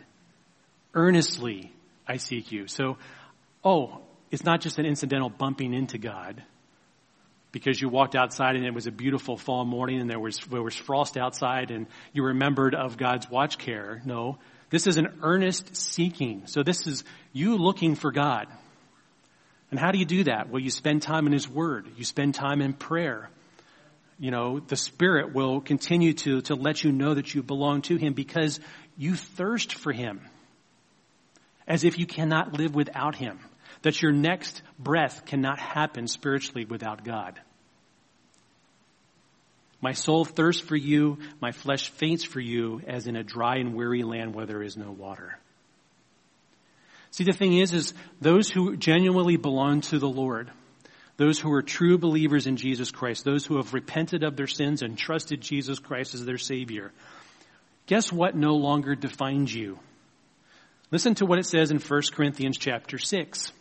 Earnestly 0.93 1.74
I 2.08 2.17
seek 2.17 2.52
you. 2.52 2.67
So, 2.67 2.98
oh, 3.63 4.02
it's 4.30 4.43
not 4.43 4.62
just 4.62 4.78
an 4.78 4.86
incidental 4.86 5.30
bumping 5.30 5.74
into 5.74 5.98
God 5.98 6.43
because 7.54 7.80
you 7.80 7.88
walked 7.88 8.16
outside 8.16 8.56
and 8.58 8.66
it 8.66 8.74
was 8.74 8.88
a 8.88 8.92
beautiful 8.92 9.38
fall 9.38 9.63
morning 9.63 10.02
and 10.02 10.10
there 10.10 10.20
was, 10.20 10.39
there 10.39 10.62
was 10.62 10.76
frost 10.76 11.16
outside 11.16 11.72
and 11.72 11.86
you 12.12 12.24
remembered 12.24 12.76
of 12.76 12.98
God's 12.98 13.30
watch 13.30 13.58
care. 13.58 14.02
No, 14.04 14.39
this 14.72 14.88
is 14.88 14.98
an 14.98 15.20
earnest 15.22 15.76
seeking. 15.76 16.48
So 16.48 16.63
this 16.63 16.88
is 16.88 17.04
you 17.32 17.56
looking 17.56 17.96
for 17.96 18.12
God. 18.12 18.48
And 19.70 19.80
how 19.80 19.92
do 19.92 20.00
you 20.00 20.06
do 20.06 20.24
that? 20.26 20.50
Well, 20.50 20.62
you 20.62 20.72
spend 20.72 21.04
time 21.04 21.28
in 21.28 21.32
His 21.32 21.48
Word. 21.48 21.88
You 21.96 22.04
spend 22.04 22.34
time 22.36 22.60
in 22.60 22.74
prayer. 22.74 23.30
You 24.20 24.32
know, 24.32 24.60
the 24.60 24.76
Spirit 24.76 25.34
will 25.34 25.62
continue 25.62 26.13
to, 26.13 26.42
to 26.42 26.56
let 26.56 26.84
you 26.84 26.92
know 26.92 27.13
that 27.13 27.34
you 27.36 27.44
belong 27.44 27.84
to 27.84 27.98
Him 27.98 28.13
because 28.13 28.60
you 28.98 29.16
thirst 29.16 29.76
for 29.76 29.92
Him. 29.92 30.22
As 31.68 31.84
if 31.84 32.00
you 32.00 32.06
cannot 32.08 32.54
live 32.54 32.74
without 32.74 33.16
Him 33.16 33.39
that 33.84 34.02
your 34.02 34.12
next 34.12 34.62
breath 34.80 35.26
cannot 35.26 35.60
happen 35.60 36.08
spiritually 36.08 36.65
without 36.65 37.06
God. 37.06 37.39
My 39.82 39.91
soul 39.91 40.24
thirsts 40.24 40.62
for 40.62 40.78
you, 40.78 41.19
my 41.41 41.52
flesh 41.52 41.89
faints 41.89 42.24
for 42.24 42.39
you, 42.39 42.82
as 42.88 43.06
in 43.06 43.17
a 43.17 43.24
dry 43.24 43.58
and 43.58 43.76
weary 43.76 44.04
land 44.04 44.34
where 44.34 44.46
there 44.46 44.63
is 44.63 44.78
no 44.78 44.91
water. 44.91 45.38
See, 47.12 47.26
the 47.26 47.34
thing 47.34 47.58
is, 47.58 47.74
is 47.74 47.93
those 48.22 48.50
who 48.50 48.78
genuinely 48.78 49.36
belong 49.36 49.82
to 49.82 50.00
the 50.00 50.10
Lord, 50.10 50.50
those 51.17 51.38
who 51.38 51.52
are 51.52 51.62
true 51.62 51.98
believers 51.98 52.48
in 52.48 52.56
Jesus 52.56 52.91
Christ, 52.91 53.26
those 53.26 53.46
who 53.46 53.58
have 53.58 53.74
repented 53.74 54.24
of 54.24 54.38
their 54.38 54.48
sins 54.48 54.82
and 54.82 54.98
trusted 54.98 55.41
Jesus 55.41 55.80
Christ 55.80 56.15
as 56.15 56.26
their 56.26 56.38
Savior, 56.38 56.93
guess 57.86 58.12
what 58.12 58.38
no 58.38 58.56
longer 58.56 58.96
defines 58.96 59.54
you? 59.54 59.78
Listen 60.91 61.13
to 61.15 61.26
what 61.26 61.39
it 61.39 61.46
says 61.46 61.72
in 61.72 61.80
1 61.80 62.02
Corinthians 62.13 62.58
chapter 62.58 62.98
6. 62.98 63.52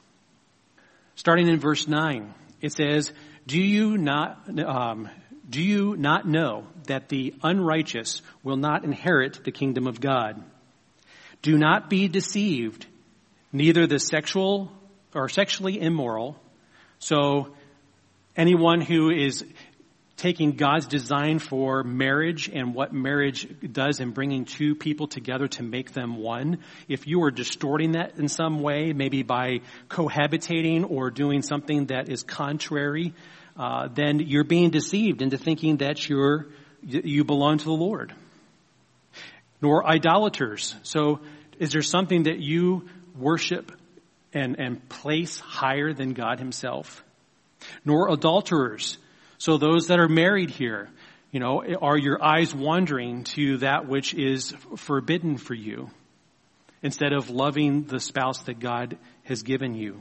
Starting 1.14 1.48
in 1.48 1.58
verse 1.58 1.86
9, 1.86 2.32
it 2.60 2.72
says, 2.72 3.12
Do 3.46 3.60
you 3.60 3.98
not, 3.98 4.48
um, 4.60 5.08
do 5.48 5.60
you 5.60 5.96
not 5.96 6.26
know 6.26 6.66
that 6.86 7.08
the 7.08 7.34
unrighteous 7.42 8.22
will 8.42 8.56
not 8.56 8.84
inherit 8.84 9.44
the 9.44 9.52
kingdom 9.52 9.86
of 9.86 10.00
God? 10.00 10.42
Do 11.42 11.58
not 11.58 11.90
be 11.90 12.08
deceived, 12.08 12.86
neither 13.52 13.86
the 13.86 13.98
sexual 13.98 14.72
or 15.14 15.28
sexually 15.28 15.80
immoral. 15.80 16.40
So 16.98 17.54
anyone 18.36 18.80
who 18.80 19.10
is 19.10 19.44
taking 20.22 20.52
God's 20.52 20.86
design 20.86 21.40
for 21.40 21.82
marriage 21.82 22.48
and 22.48 22.76
what 22.76 22.92
marriage 22.92 23.44
does 23.72 23.98
in 23.98 24.12
bringing 24.12 24.44
two 24.44 24.76
people 24.76 25.08
together 25.08 25.48
to 25.48 25.64
make 25.64 25.94
them 25.94 26.16
one, 26.16 26.58
if 26.86 27.08
you 27.08 27.24
are 27.24 27.32
distorting 27.32 27.92
that 27.92 28.16
in 28.18 28.28
some 28.28 28.60
way, 28.60 28.92
maybe 28.92 29.24
by 29.24 29.62
cohabitating 29.88 30.88
or 30.88 31.10
doing 31.10 31.42
something 31.42 31.86
that 31.86 32.08
is 32.08 32.22
contrary, 32.22 33.14
uh, 33.56 33.88
then 33.92 34.20
you're 34.20 34.44
being 34.44 34.70
deceived 34.70 35.22
into 35.22 35.36
thinking 35.36 35.78
that 35.78 36.08
you're 36.08 36.46
you 36.84 37.24
belong 37.24 37.58
to 37.58 37.64
the 37.64 37.72
Lord. 37.72 38.14
Nor 39.60 39.84
idolaters. 39.84 40.76
So, 40.84 41.18
is 41.58 41.72
there 41.72 41.82
something 41.82 42.24
that 42.24 42.38
you 42.38 42.88
worship 43.18 43.72
and 44.32 44.56
and 44.60 44.88
place 44.88 45.40
higher 45.40 45.92
than 45.92 46.12
God 46.12 46.38
Himself? 46.38 47.02
Nor 47.84 48.08
adulterers 48.12 48.98
so 49.42 49.58
those 49.58 49.88
that 49.88 49.98
are 49.98 50.08
married 50.08 50.50
here, 50.50 50.88
you 51.32 51.40
know, 51.40 51.64
are 51.80 51.98
your 51.98 52.22
eyes 52.22 52.54
wandering 52.54 53.24
to 53.24 53.56
that 53.56 53.88
which 53.88 54.14
is 54.14 54.54
forbidden 54.76 55.36
for 55.36 55.52
you 55.52 55.90
instead 56.80 57.12
of 57.12 57.28
loving 57.28 57.82
the 57.82 57.98
spouse 57.98 58.44
that 58.44 58.60
God 58.60 58.96
has 59.24 59.42
given 59.42 59.74
you? 59.74 60.00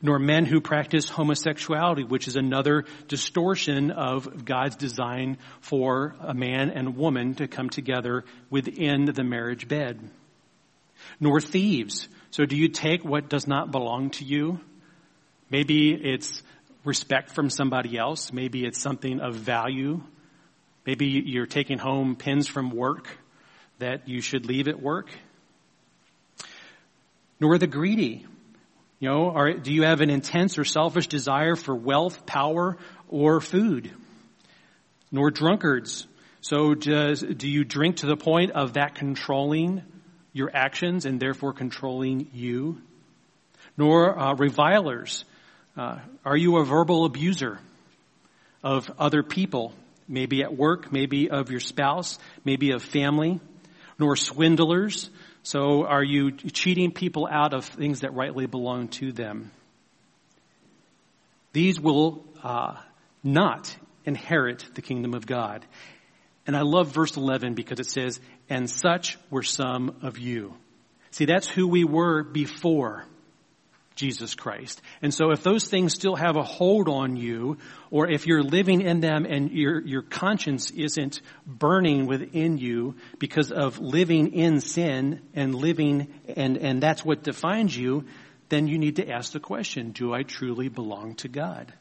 Nor 0.00 0.20
men 0.20 0.46
who 0.46 0.60
practice 0.60 1.08
homosexuality, 1.08 2.04
which 2.04 2.28
is 2.28 2.36
another 2.36 2.84
distortion 3.08 3.90
of 3.90 4.44
God's 4.44 4.76
design 4.76 5.38
for 5.60 6.14
a 6.20 6.32
man 6.32 6.70
and 6.70 6.96
woman 6.96 7.34
to 7.34 7.48
come 7.48 7.68
together 7.68 8.24
within 8.50 9.06
the 9.06 9.24
marriage 9.24 9.66
bed. 9.66 9.98
Nor 11.18 11.40
thieves. 11.40 12.06
So 12.30 12.46
do 12.46 12.54
you 12.54 12.68
take 12.68 13.04
what 13.04 13.28
does 13.28 13.48
not 13.48 13.72
belong 13.72 14.10
to 14.10 14.24
you? 14.24 14.60
Maybe 15.50 15.92
it's 15.92 16.40
respect 16.88 17.30
from 17.30 17.50
somebody 17.50 17.96
else. 17.98 18.32
Maybe 18.32 18.64
it's 18.64 18.80
something 18.80 19.20
of 19.20 19.34
value. 19.34 20.02
Maybe 20.86 21.06
you're 21.06 21.46
taking 21.46 21.78
home 21.78 22.16
pins 22.16 22.48
from 22.48 22.70
work 22.70 23.06
that 23.78 24.08
you 24.08 24.22
should 24.22 24.46
leave 24.46 24.66
at 24.68 24.80
work. 24.80 25.10
Nor 27.38 27.58
the 27.58 27.66
greedy. 27.66 28.26
You 28.98 29.08
know, 29.10 29.30
are, 29.30 29.52
do 29.52 29.72
you 29.72 29.84
have 29.84 30.00
an 30.00 30.10
intense 30.10 30.58
or 30.58 30.64
selfish 30.64 31.06
desire 31.06 31.54
for 31.54 31.74
wealth, 31.74 32.26
power, 32.26 32.78
or 33.08 33.40
food? 33.40 33.92
Nor 35.12 35.30
drunkards. 35.30 36.08
So 36.40 36.74
does, 36.74 37.20
do 37.20 37.46
you 37.46 37.64
drink 37.64 37.96
to 37.96 38.06
the 38.06 38.16
point 38.16 38.52
of 38.52 38.72
that 38.72 38.94
controlling 38.94 39.82
your 40.32 40.50
actions 40.52 41.04
and 41.04 41.20
therefore 41.20 41.52
controlling 41.52 42.28
you? 42.32 42.80
Nor 43.76 44.18
uh, 44.18 44.34
revilers. 44.34 45.24
Uh, 45.76 45.98
are 46.24 46.36
you 46.36 46.56
a 46.58 46.64
verbal 46.64 47.04
abuser 47.04 47.58
of 48.62 48.90
other 48.98 49.22
people? 49.22 49.72
Maybe 50.08 50.42
at 50.42 50.56
work, 50.56 50.90
maybe 50.90 51.30
of 51.30 51.50
your 51.50 51.60
spouse, 51.60 52.18
maybe 52.44 52.72
of 52.72 52.82
family, 52.82 53.40
nor 53.98 54.16
swindlers. 54.16 55.10
So 55.42 55.84
are 55.84 56.02
you 56.02 56.32
cheating 56.32 56.92
people 56.92 57.28
out 57.30 57.54
of 57.54 57.64
things 57.64 58.00
that 58.00 58.14
rightly 58.14 58.46
belong 58.46 58.88
to 58.88 59.12
them? 59.12 59.50
These 61.52 61.80
will 61.80 62.24
uh, 62.42 62.76
not 63.22 63.74
inherit 64.04 64.64
the 64.74 64.82
kingdom 64.82 65.14
of 65.14 65.26
God. 65.26 65.64
And 66.46 66.56
I 66.56 66.62
love 66.62 66.92
verse 66.92 67.16
11 67.16 67.54
because 67.54 67.78
it 67.78 67.86
says, 67.86 68.20
and 68.48 68.68
such 68.70 69.18
were 69.30 69.42
some 69.42 69.96
of 70.02 70.18
you. 70.18 70.54
See, 71.10 71.26
that's 71.26 71.48
who 71.48 71.68
we 71.68 71.84
were 71.84 72.22
before. 72.22 73.04
Jesus 73.98 74.36
Christ. 74.36 74.80
And 75.02 75.12
so 75.12 75.32
if 75.32 75.42
those 75.42 75.66
things 75.66 75.92
still 75.92 76.14
have 76.14 76.36
a 76.36 76.42
hold 76.42 76.88
on 76.88 77.16
you, 77.16 77.58
or 77.90 78.08
if 78.08 78.28
you're 78.28 78.44
living 78.44 78.80
in 78.80 79.00
them 79.00 79.26
and 79.26 79.50
your, 79.50 79.80
your 79.80 80.02
conscience 80.02 80.70
isn't 80.70 81.20
burning 81.44 82.06
within 82.06 82.58
you 82.58 82.94
because 83.18 83.50
of 83.50 83.80
living 83.80 84.34
in 84.34 84.60
sin 84.60 85.20
and 85.34 85.52
living, 85.52 86.06
and, 86.36 86.56
and 86.56 86.80
that's 86.80 87.04
what 87.04 87.24
defines 87.24 87.76
you, 87.76 88.04
then 88.50 88.68
you 88.68 88.78
need 88.78 88.96
to 88.96 89.10
ask 89.10 89.32
the 89.32 89.40
question, 89.40 89.90
do 89.90 90.14
I 90.14 90.22
truly 90.22 90.68
belong 90.68 91.16
to 91.16 91.28
God? 91.28 91.72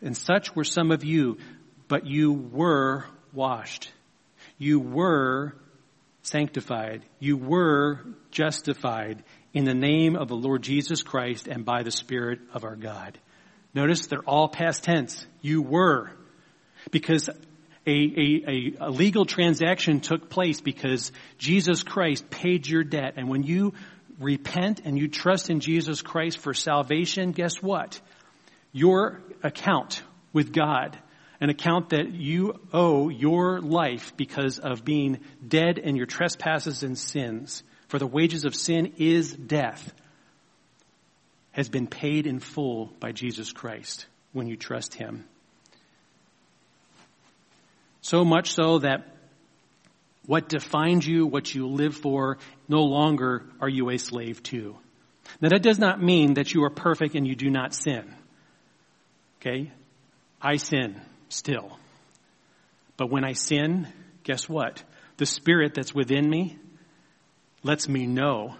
And 0.00 0.16
such 0.16 0.56
were 0.56 0.64
some 0.64 0.90
of 0.90 1.04
you, 1.04 1.36
but 1.88 2.06
you 2.06 2.32
were 2.32 3.04
washed. 3.34 3.92
You 4.56 4.80
were 4.80 5.54
sanctified. 6.22 7.02
You 7.20 7.36
were 7.36 8.00
justified 8.30 9.22
in 9.52 9.64
the 9.64 9.74
name 9.74 10.16
of 10.16 10.28
the 10.28 10.36
Lord 10.36 10.62
Jesus 10.62 11.02
Christ 11.02 11.46
and 11.46 11.64
by 11.64 11.82
the 11.82 11.90
Spirit 11.90 12.40
of 12.54 12.64
our 12.64 12.76
God. 12.76 13.18
Notice 13.74 14.06
they're 14.06 14.20
all 14.20 14.48
past 14.48 14.84
tense. 14.84 15.26
You 15.40 15.62
were. 15.62 16.10
Because 16.90 17.28
a, 17.86 17.90
a, 17.90 18.74
a, 18.80 18.90
legal 18.90 19.24
transaction 19.24 20.00
took 20.00 20.28
place 20.30 20.60
because 20.60 21.12
Jesus 21.38 21.82
Christ 21.82 22.30
paid 22.30 22.66
your 22.66 22.84
debt. 22.84 23.14
And 23.16 23.28
when 23.28 23.42
you 23.42 23.74
repent 24.18 24.82
and 24.84 24.98
you 24.98 25.08
trust 25.08 25.50
in 25.50 25.60
Jesus 25.60 26.02
Christ 26.02 26.38
for 26.38 26.54
salvation, 26.54 27.32
guess 27.32 27.62
what? 27.62 28.00
Your 28.72 29.20
account 29.42 30.02
with 30.32 30.52
God, 30.52 30.98
an 31.40 31.50
account 31.50 31.90
that 31.90 32.12
you 32.12 32.60
owe 32.72 33.08
your 33.08 33.60
life 33.60 34.16
because 34.16 34.58
of 34.58 34.84
being 34.84 35.20
dead 35.46 35.78
in 35.78 35.96
your 35.96 36.06
trespasses 36.06 36.82
and 36.82 36.96
sins, 36.96 37.62
for 37.92 37.98
the 37.98 38.06
wages 38.06 38.46
of 38.46 38.54
sin 38.54 38.94
is 38.96 39.34
death, 39.34 39.92
has 41.50 41.68
been 41.68 41.86
paid 41.86 42.26
in 42.26 42.40
full 42.40 42.90
by 42.98 43.12
Jesus 43.12 43.52
Christ 43.52 44.06
when 44.32 44.46
you 44.46 44.56
trust 44.56 44.94
Him. 44.94 45.26
So 48.00 48.24
much 48.24 48.54
so 48.54 48.78
that 48.78 49.08
what 50.24 50.48
defines 50.48 51.06
you, 51.06 51.26
what 51.26 51.54
you 51.54 51.66
live 51.66 51.94
for, 51.94 52.38
no 52.66 52.80
longer 52.80 53.44
are 53.60 53.68
you 53.68 53.90
a 53.90 53.98
slave 53.98 54.42
to. 54.44 54.74
Now 55.42 55.50
that 55.50 55.62
does 55.62 55.78
not 55.78 56.02
mean 56.02 56.32
that 56.36 56.54
you 56.54 56.64
are 56.64 56.70
perfect 56.70 57.14
and 57.14 57.26
you 57.26 57.34
do 57.34 57.50
not 57.50 57.74
sin. 57.74 58.14
Okay? 59.38 59.70
I 60.40 60.56
sin 60.56 60.98
still. 61.28 61.78
But 62.96 63.10
when 63.10 63.22
I 63.22 63.34
sin, 63.34 63.86
guess 64.24 64.48
what? 64.48 64.82
The 65.18 65.26
spirit 65.26 65.74
that's 65.74 65.94
within 65.94 66.26
me 66.26 66.56
lets 67.62 67.88
me 67.88 68.06
know 68.06 68.54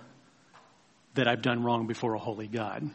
that 1.14 1.28
I've 1.28 1.42
done 1.42 1.62
wrong 1.62 1.86
before 1.86 2.14
a 2.14 2.18
holy 2.18 2.46
God. 2.46 2.88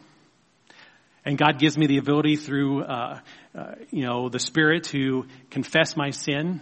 And 1.25 1.37
God 1.37 1.59
gives 1.59 1.77
me 1.77 1.87
the 1.87 1.97
ability 1.97 2.37
through, 2.37 2.83
uh, 2.83 3.19
uh, 3.53 3.71
you 3.91 4.05
know, 4.05 4.29
the 4.29 4.39
Spirit 4.39 4.85
to 4.85 5.25
confess 5.49 5.97
my 5.97 6.11
sin, 6.11 6.61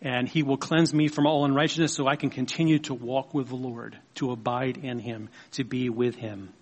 and 0.00 0.28
He 0.28 0.44
will 0.44 0.56
cleanse 0.56 0.94
me 0.94 1.08
from 1.08 1.26
all 1.26 1.44
unrighteousness 1.44 1.94
so 1.94 2.06
I 2.06 2.16
can 2.16 2.30
continue 2.30 2.78
to 2.80 2.94
walk 2.94 3.34
with 3.34 3.48
the 3.48 3.56
Lord, 3.56 3.98
to 4.16 4.30
abide 4.30 4.76
in 4.76 5.00
Him, 5.00 5.30
to 5.52 5.64
be 5.64 5.88
with 5.88 6.14
Him. 6.14 6.52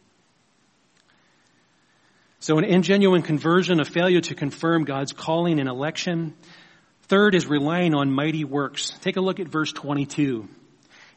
So 2.40 2.58
an 2.58 2.64
ingenuine 2.64 3.22
conversion, 3.22 3.80
a 3.80 3.84
failure 3.84 4.22
to 4.22 4.34
confirm 4.34 4.84
God's 4.84 5.12
calling 5.12 5.60
and 5.60 5.68
election. 5.68 6.34
Third 7.02 7.34
is 7.34 7.46
relying 7.46 7.94
on 7.94 8.10
mighty 8.10 8.44
works. 8.44 8.90
Take 9.02 9.16
a 9.16 9.20
look 9.20 9.38
at 9.38 9.48
verse 9.48 9.72
22. 9.72 10.48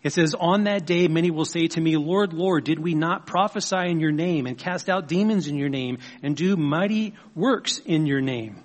It 0.05 0.13
says, 0.13 0.35
on 0.39 0.65
that 0.65 0.85
day 0.85 1.07
many 1.07 1.31
will 1.31 1.45
say 1.45 1.65
to 1.65 1.81
me, 1.81 1.97
Lord, 1.97 2.31
Lord, 2.31 2.63
did 2.63 2.77
we 2.77 2.93
not 2.93 3.25
prophesy 3.25 3.89
in 3.89 3.99
your 3.99 4.11
name 4.11 4.45
and 4.45 4.55
cast 4.55 4.87
out 4.87 5.07
demons 5.07 5.47
in 5.47 5.55
your 5.55 5.67
name 5.67 5.97
and 6.21 6.37
do 6.37 6.55
mighty 6.55 7.15
works 7.33 7.79
in 7.79 8.05
your 8.05 8.21
name? 8.21 8.63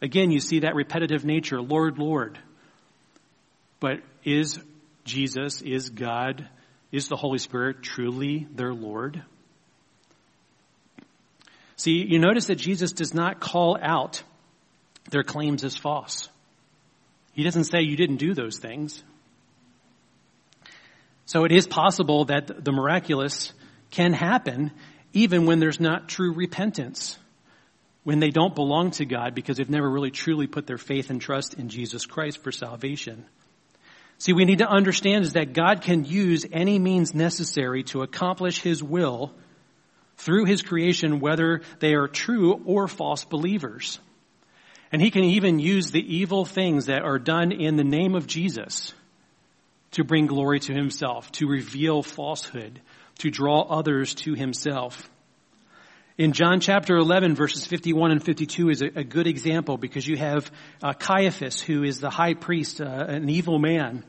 Again, 0.00 0.30
you 0.30 0.40
see 0.40 0.60
that 0.60 0.74
repetitive 0.74 1.22
nature, 1.22 1.60
Lord, 1.60 1.98
Lord. 1.98 2.38
But 3.78 3.98
is 4.24 4.58
Jesus, 5.04 5.60
is 5.60 5.90
God, 5.90 6.48
is 6.90 7.08
the 7.08 7.16
Holy 7.16 7.36
Spirit 7.36 7.82
truly 7.82 8.48
their 8.50 8.72
Lord? 8.72 9.22
See, 11.76 12.06
you 12.08 12.18
notice 12.18 12.46
that 12.46 12.56
Jesus 12.56 12.92
does 12.92 13.12
not 13.12 13.38
call 13.38 13.76
out 13.82 14.22
their 15.10 15.24
claims 15.24 15.62
as 15.62 15.76
false. 15.76 16.30
He 17.34 17.42
doesn't 17.42 17.64
say 17.64 17.82
you 17.82 17.96
didn't 17.96 18.16
do 18.16 18.32
those 18.32 18.58
things. 18.58 19.02
So 21.30 21.44
it 21.44 21.52
is 21.52 21.64
possible 21.64 22.24
that 22.24 22.64
the 22.64 22.72
miraculous 22.72 23.52
can 23.92 24.12
happen 24.14 24.72
even 25.12 25.46
when 25.46 25.60
there's 25.60 25.78
not 25.78 26.08
true 26.08 26.32
repentance, 26.32 27.16
when 28.02 28.18
they 28.18 28.30
don't 28.30 28.52
belong 28.52 28.90
to 28.92 29.04
God 29.04 29.32
because 29.32 29.56
they've 29.56 29.70
never 29.70 29.88
really 29.88 30.10
truly 30.10 30.48
put 30.48 30.66
their 30.66 30.76
faith 30.76 31.08
and 31.08 31.20
trust 31.20 31.54
in 31.54 31.68
Jesus 31.68 32.04
Christ 32.04 32.42
for 32.42 32.50
salvation. 32.50 33.26
See, 34.18 34.32
we 34.32 34.44
need 34.44 34.58
to 34.58 34.68
understand 34.68 35.24
is 35.24 35.34
that 35.34 35.52
God 35.52 35.82
can 35.82 36.04
use 36.04 36.46
any 36.50 36.80
means 36.80 37.14
necessary 37.14 37.84
to 37.84 38.02
accomplish 38.02 38.60
His 38.60 38.82
will 38.82 39.32
through 40.16 40.46
His 40.46 40.62
creation, 40.62 41.20
whether 41.20 41.60
they 41.78 41.94
are 41.94 42.08
true 42.08 42.60
or 42.64 42.88
false 42.88 43.24
believers. 43.24 44.00
And 44.90 45.00
He 45.00 45.12
can 45.12 45.22
even 45.22 45.60
use 45.60 45.92
the 45.92 46.16
evil 46.16 46.44
things 46.44 46.86
that 46.86 47.02
are 47.02 47.20
done 47.20 47.52
in 47.52 47.76
the 47.76 47.84
name 47.84 48.16
of 48.16 48.26
Jesus 48.26 48.94
to 49.92 50.04
bring 50.04 50.26
glory 50.26 50.60
to 50.60 50.72
himself, 50.72 51.30
to 51.32 51.46
reveal 51.46 52.02
falsehood, 52.02 52.80
to 53.18 53.30
draw 53.30 53.62
others 53.62 54.14
to 54.14 54.34
himself. 54.34 55.10
In 56.16 56.32
John 56.32 56.60
chapter 56.60 56.96
11 56.96 57.34
verses 57.34 57.66
51 57.66 58.10
and 58.10 58.22
52 58.22 58.68
is 58.68 58.82
a, 58.82 58.86
a 58.96 59.04
good 59.04 59.26
example 59.26 59.78
because 59.78 60.06
you 60.06 60.16
have 60.18 60.50
uh, 60.82 60.92
Caiaphas 60.92 61.60
who 61.60 61.82
is 61.82 61.98
the 61.98 62.10
high 62.10 62.34
priest, 62.34 62.80
uh, 62.80 62.84
an 62.84 63.28
evil 63.30 63.58
man, 63.58 64.04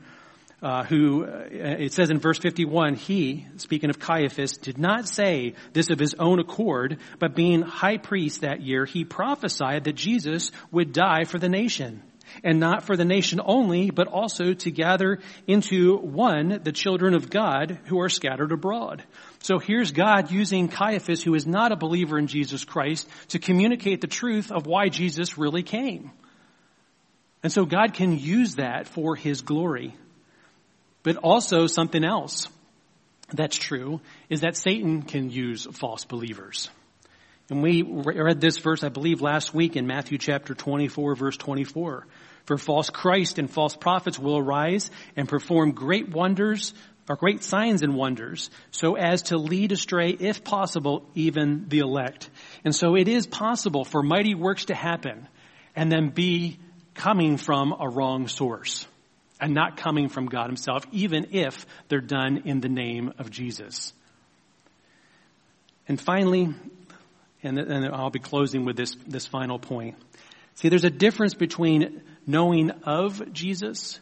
uh, 0.61 0.83
who, 0.83 1.25
uh, 1.25 1.47
it 1.49 1.93
says 1.93 2.11
in 2.11 2.19
verse 2.19 2.37
51, 2.37 2.95
he, 2.95 3.47
speaking 3.57 3.89
of 3.89 3.97
Caiaphas, 3.97 4.57
did 4.57 4.77
not 4.77 5.07
say 5.07 5.55
this 5.73 5.89
of 5.89 5.97
his 5.97 6.13
own 6.19 6.39
accord, 6.39 6.99
but 7.17 7.35
being 7.35 7.61
high 7.61 7.97
priest 7.97 8.41
that 8.41 8.61
year, 8.61 8.85
he 8.85 9.03
prophesied 9.03 9.85
that 9.85 9.95
Jesus 9.95 10.51
would 10.69 10.93
die 10.93 11.23
for 11.23 11.39
the 11.39 11.49
nation 11.49 12.03
and 12.43 12.59
not 12.59 12.83
for 12.83 12.95
the 12.95 13.05
nation 13.05 13.39
only, 13.43 13.89
but 13.89 14.07
also 14.07 14.53
to 14.53 14.71
gather 14.71 15.19
into 15.47 15.97
one 15.97 16.61
the 16.63 16.71
children 16.71 17.13
of 17.13 17.29
God 17.29 17.79
who 17.85 17.99
are 17.99 18.09
scattered 18.09 18.51
abroad. 18.51 19.03
So 19.41 19.59
here's 19.59 19.91
God 19.91 20.31
using 20.31 20.67
Caiaphas, 20.67 21.23
who 21.23 21.35
is 21.35 21.47
not 21.47 21.71
a 21.71 21.75
believer 21.75 22.17
in 22.17 22.27
Jesus 22.27 22.63
Christ, 22.63 23.07
to 23.29 23.39
communicate 23.39 24.01
the 24.01 24.07
truth 24.07 24.51
of 24.51 24.67
why 24.67 24.89
Jesus 24.89 25.37
really 25.37 25.63
came. 25.63 26.11
And 27.43 27.51
so 27.51 27.65
God 27.65 27.93
can 27.93 28.17
use 28.17 28.55
that 28.55 28.87
for 28.87 29.15
His 29.15 29.41
glory. 29.41 29.95
But 31.03 31.17
also 31.17 31.65
something 31.67 32.03
else 32.03 32.47
that's 33.33 33.57
true 33.57 34.01
is 34.29 34.41
that 34.41 34.55
Satan 34.55 35.01
can 35.01 35.29
use 35.29 35.65
false 35.71 36.05
believers. 36.05 36.69
And 37.49 37.61
we 37.61 37.81
read 37.81 38.39
this 38.39 38.59
verse, 38.59 38.83
I 38.83 38.89
believe, 38.89 39.21
last 39.21 39.53
week 39.53 39.75
in 39.75 39.87
Matthew 39.87 40.17
chapter 40.17 40.53
24, 40.53 41.15
verse 41.15 41.37
24. 41.37 42.07
For 42.45 42.57
false 42.57 42.89
Christ 42.89 43.37
and 43.39 43.49
false 43.49 43.75
prophets 43.75 44.17
will 44.17 44.37
arise 44.37 44.89
and 45.15 45.27
perform 45.27 45.71
great 45.71 46.09
wonders 46.09 46.73
or 47.09 47.15
great 47.15 47.43
signs 47.43 47.81
and 47.81 47.95
wonders 47.95 48.49
so 48.71 48.95
as 48.95 49.23
to 49.23 49.37
lead 49.37 49.71
astray, 49.71 50.09
if 50.11 50.43
possible, 50.43 51.05
even 51.13 51.65
the 51.67 51.79
elect. 51.79 52.29
And 52.63 52.75
so 52.75 52.95
it 52.95 53.07
is 53.07 53.27
possible 53.27 53.83
for 53.83 54.01
mighty 54.01 54.35
works 54.35 54.65
to 54.65 54.75
happen 54.75 55.27
and 55.75 55.91
then 55.91 56.09
be 56.09 56.57
coming 56.93 57.37
from 57.37 57.73
a 57.79 57.89
wrong 57.89 58.27
source 58.27 58.87
and 59.39 59.53
not 59.53 59.77
coming 59.77 60.07
from 60.07 60.27
God 60.27 60.47
himself, 60.47 60.85
even 60.91 61.27
if 61.31 61.65
they're 61.89 61.99
done 61.99 62.43
in 62.45 62.61
the 62.61 62.69
name 62.69 63.13
of 63.17 63.29
Jesus. 63.31 63.93
And 65.87 65.99
finally, 65.99 66.53
and, 67.43 67.57
and 67.57 67.93
I'll 67.93 68.11
be 68.11 68.19
closing 68.19 68.65
with 68.65 68.77
this, 68.77 68.95
this 69.07 69.25
final 69.25 69.57
point. 69.57 69.95
See, 70.55 70.69
there's 70.69 70.85
a 70.85 70.91
difference 70.91 71.33
between 71.33 72.01
knowing 72.25 72.71
of 72.83 73.33
Jesus 73.33 73.99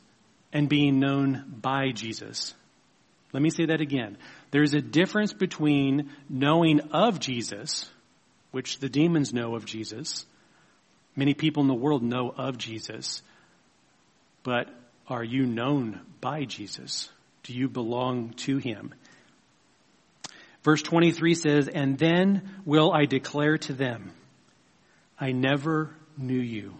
and 0.51 0.67
being 0.67 0.99
known 0.99 1.45
by 1.61 1.91
Jesus. 1.91 2.53
Let 3.33 3.43
me 3.43 3.49
say 3.49 3.67
that 3.67 3.81
again. 3.81 4.17
There's 4.51 4.73
a 4.73 4.81
difference 4.81 5.33
between 5.33 6.09
knowing 6.27 6.79
of 6.91 7.19
Jesus, 7.19 7.89
which 8.51 8.79
the 8.79 8.89
demons 8.89 9.33
know 9.33 9.55
of 9.55 9.65
Jesus. 9.65 10.25
Many 11.15 11.33
people 11.33 11.61
in 11.61 11.67
the 11.67 11.73
world 11.73 12.01
know 12.01 12.33
of 12.35 12.57
Jesus. 12.57 13.21
But 14.43 14.69
are 15.07 15.23
you 15.23 15.45
known 15.45 16.01
by 16.21 16.45
Jesus? 16.45 17.09
Do 17.43 17.53
you 17.53 17.69
belong 17.69 18.33
to 18.45 18.57
him? 18.57 18.93
Verse 20.63 20.81
23 20.81 21.35
says, 21.35 21.67
And 21.67 21.97
then 21.97 22.49
will 22.65 22.91
I 22.91 23.05
declare 23.05 23.57
to 23.59 23.73
them, 23.73 24.11
I 25.19 25.31
never 25.31 25.95
knew 26.17 26.39
you. 26.39 26.75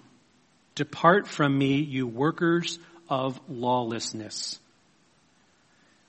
Depart 0.80 1.28
from 1.28 1.58
me, 1.58 1.82
you 1.82 2.08
workers 2.08 2.80
of 3.10 3.38
lawlessness. 3.50 4.58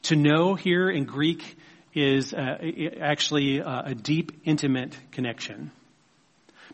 To 0.03 0.15
know 0.15 0.55
here 0.55 0.89
in 0.89 1.07
Greek 1.07 1.57
is 1.93 2.33
uh, 2.33 2.59
actually 3.01 3.61
uh, 3.61 3.83
a 3.87 3.95
deep, 3.97 4.31
intimate 4.45 4.97
connection. 5.11 5.73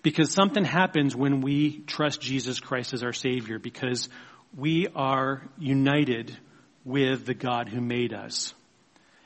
Because 0.03 0.31
something 0.31 0.63
happens 0.63 1.17
when 1.17 1.41
we 1.41 1.79
trust 1.87 2.21
Jesus 2.21 2.61
Christ 2.61 2.93
as 2.93 3.03
our 3.03 3.15
Savior, 3.15 3.59
because 3.59 4.11
we 4.55 4.89
are 4.95 5.49
united 5.59 6.37
with 6.85 7.25
the 7.25 7.33
God 7.33 7.71
who 7.71 7.81
made 7.81 8.13
us. 8.13 8.53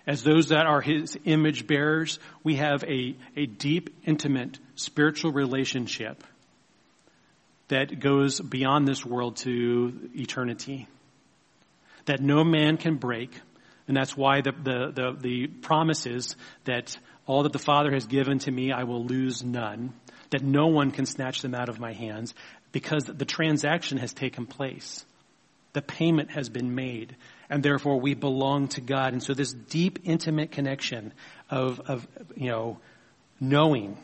As 0.06 0.22
those 0.22 0.50
that 0.50 0.66
are 0.66 0.80
His 0.80 1.18
image 1.24 1.66
bearers, 1.66 2.20
we 2.44 2.54
have 2.54 2.85
a, 2.85 3.16
a 3.37 3.46
deep, 3.46 3.90
intimate 4.06 4.61
spiritual 4.76 5.33
relationship 5.33 6.22
that 7.70 8.00
goes 8.00 8.40
beyond 8.40 8.87
this 8.87 9.06
world 9.06 9.37
to 9.37 10.11
eternity. 10.14 10.88
That 12.04 12.20
no 12.20 12.44
man 12.44 12.76
can 12.76 12.96
break. 12.96 13.30
And 13.87 13.96
that's 13.96 14.16
why 14.16 14.40
the, 14.40 14.52
the, 14.52 14.92
the, 14.92 15.16
the 15.20 15.50
that 16.64 16.98
all 17.26 17.44
that 17.44 17.52
the 17.52 17.59
Father 17.59 17.92
has 17.92 18.06
given 18.06 18.40
to 18.40 18.50
me, 18.50 18.72
I 18.72 18.85
will 18.85 19.04
lose 19.04 19.44
none. 19.44 19.94
That 20.30 20.42
no 20.42 20.66
one 20.66 20.90
can 20.90 21.06
snatch 21.06 21.42
them 21.42 21.54
out 21.54 21.68
of 21.68 21.78
my 21.78 21.92
hands 21.92 22.35
because 22.72 23.04
the 23.04 23.24
transaction 23.24 23.98
has 23.98 24.12
taken 24.12 24.46
place. 24.46 25.04
The 25.72 25.83
payment 25.83 26.33
has 26.33 26.48
been 26.48 26.74
made 26.74 27.16
and 27.48 27.62
therefore 27.62 28.00
we 28.00 28.14
belong 28.14 28.68
to 28.68 28.80
God. 28.80 29.12
And 29.12 29.22
so 29.22 29.33
this 29.33 29.52
deep, 29.52 30.00
intimate 30.04 30.50
connection 30.50 31.12
of, 31.48 31.80
of, 31.87 32.06
you 32.37 32.48
know, 32.48 32.78
knowing 33.38 33.96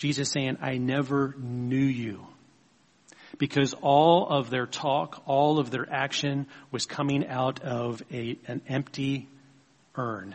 Jesus 0.00 0.30
saying, 0.30 0.56
I 0.62 0.78
never 0.78 1.34
knew 1.38 1.76
you. 1.76 2.26
Because 3.36 3.74
all 3.74 4.26
of 4.28 4.48
their 4.48 4.66
talk, 4.66 5.22
all 5.26 5.58
of 5.58 5.70
their 5.70 5.86
action 5.92 6.46
was 6.70 6.86
coming 6.86 7.26
out 7.26 7.60
of 7.62 8.02
a, 8.10 8.38
an 8.48 8.62
empty 8.66 9.28
urn, 9.94 10.34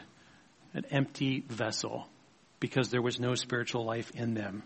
an 0.76 0.86
empty 0.92 1.44
vessel, 1.50 2.08
because 2.60 2.92
there 2.92 3.02
was 3.02 3.20
no 3.20 3.34
spiritual 3.34 3.84
life 3.86 4.12
in 4.12 4.36
them. 4.36 4.62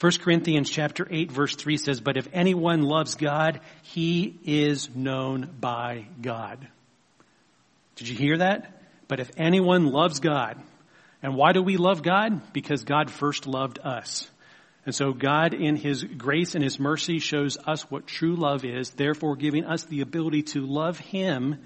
1 0.00 0.12
Corinthians 0.20 0.70
chapter 0.70 1.06
8 1.10 1.32
verse 1.32 1.56
3 1.56 1.76
says, 1.76 2.00
But 2.00 2.16
if 2.16 2.28
anyone 2.32 2.82
loves 2.82 3.16
God, 3.16 3.60
he 3.82 4.38
is 4.44 4.88
known 4.94 5.50
by 5.60 6.06
God. 6.22 6.66
Did 7.96 8.06
you 8.06 8.16
hear 8.16 8.38
that? 8.38 8.80
But 9.08 9.18
if 9.18 9.30
anyone 9.36 9.86
loves 9.86 10.20
God, 10.20 10.62
and 11.22 11.34
why 11.34 11.52
do 11.52 11.62
we 11.62 11.76
love 11.76 12.02
God? 12.02 12.52
Because 12.52 12.84
God 12.84 13.10
first 13.10 13.46
loved 13.46 13.78
us. 13.82 14.28
And 14.86 14.94
so 14.94 15.12
God 15.12 15.52
in 15.52 15.76
His 15.76 16.02
grace 16.04 16.54
and 16.54 16.62
His 16.62 16.78
mercy 16.78 17.18
shows 17.18 17.58
us 17.66 17.90
what 17.90 18.06
true 18.06 18.36
love 18.36 18.64
is, 18.64 18.90
therefore 18.90 19.36
giving 19.36 19.64
us 19.64 19.84
the 19.84 20.00
ability 20.00 20.42
to 20.44 20.64
love 20.64 20.98
Him 20.98 21.58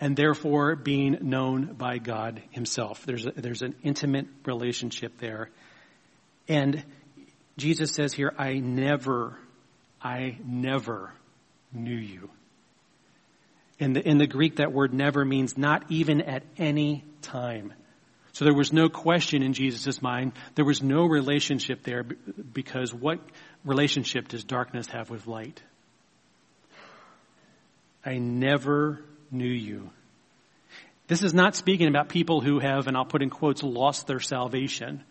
and 0.00 0.16
therefore 0.16 0.76
being 0.76 1.18
known 1.22 1.74
by 1.74 1.98
God 1.98 2.42
Himself. 2.50 3.06
There's, 3.06 3.26
a, 3.26 3.30
there's 3.32 3.62
an 3.62 3.74
intimate 3.82 4.26
relationship 4.44 5.18
there. 5.18 5.50
And 6.48 6.82
Jesus 7.56 7.92
says 7.92 8.12
here, 8.12 8.34
I 8.36 8.54
never, 8.54 9.38
I 10.02 10.38
never 10.44 11.12
knew 11.72 11.96
you. 11.96 12.30
In 13.78 13.92
the, 13.92 14.06
in 14.06 14.18
the 14.18 14.26
Greek, 14.26 14.56
that 14.56 14.72
word 14.72 14.92
never 14.92 15.24
means 15.24 15.56
not 15.56 15.84
even 15.90 16.20
at 16.20 16.42
any 16.58 17.04
time. 17.22 17.72
So 18.40 18.46
there 18.46 18.54
was 18.54 18.72
no 18.72 18.88
question 18.88 19.42
in 19.42 19.52
Jesus' 19.52 20.00
mind. 20.00 20.32
There 20.54 20.64
was 20.64 20.82
no 20.82 21.04
relationship 21.04 21.82
there 21.82 22.04
because 22.04 22.90
what 22.94 23.20
relationship 23.66 24.28
does 24.28 24.44
darkness 24.44 24.86
have 24.86 25.10
with 25.10 25.26
light? 25.26 25.62
I 28.02 28.16
never 28.16 29.04
knew 29.30 29.44
you. 29.44 29.90
This 31.06 31.22
is 31.22 31.34
not 31.34 31.54
speaking 31.54 31.88
about 31.88 32.08
people 32.08 32.40
who 32.40 32.60
have, 32.60 32.86
and 32.86 32.96
I'll 32.96 33.04
put 33.04 33.20
in 33.20 33.28
quotes, 33.28 33.62
lost 33.62 34.06
their 34.06 34.20
salvation. 34.20 35.04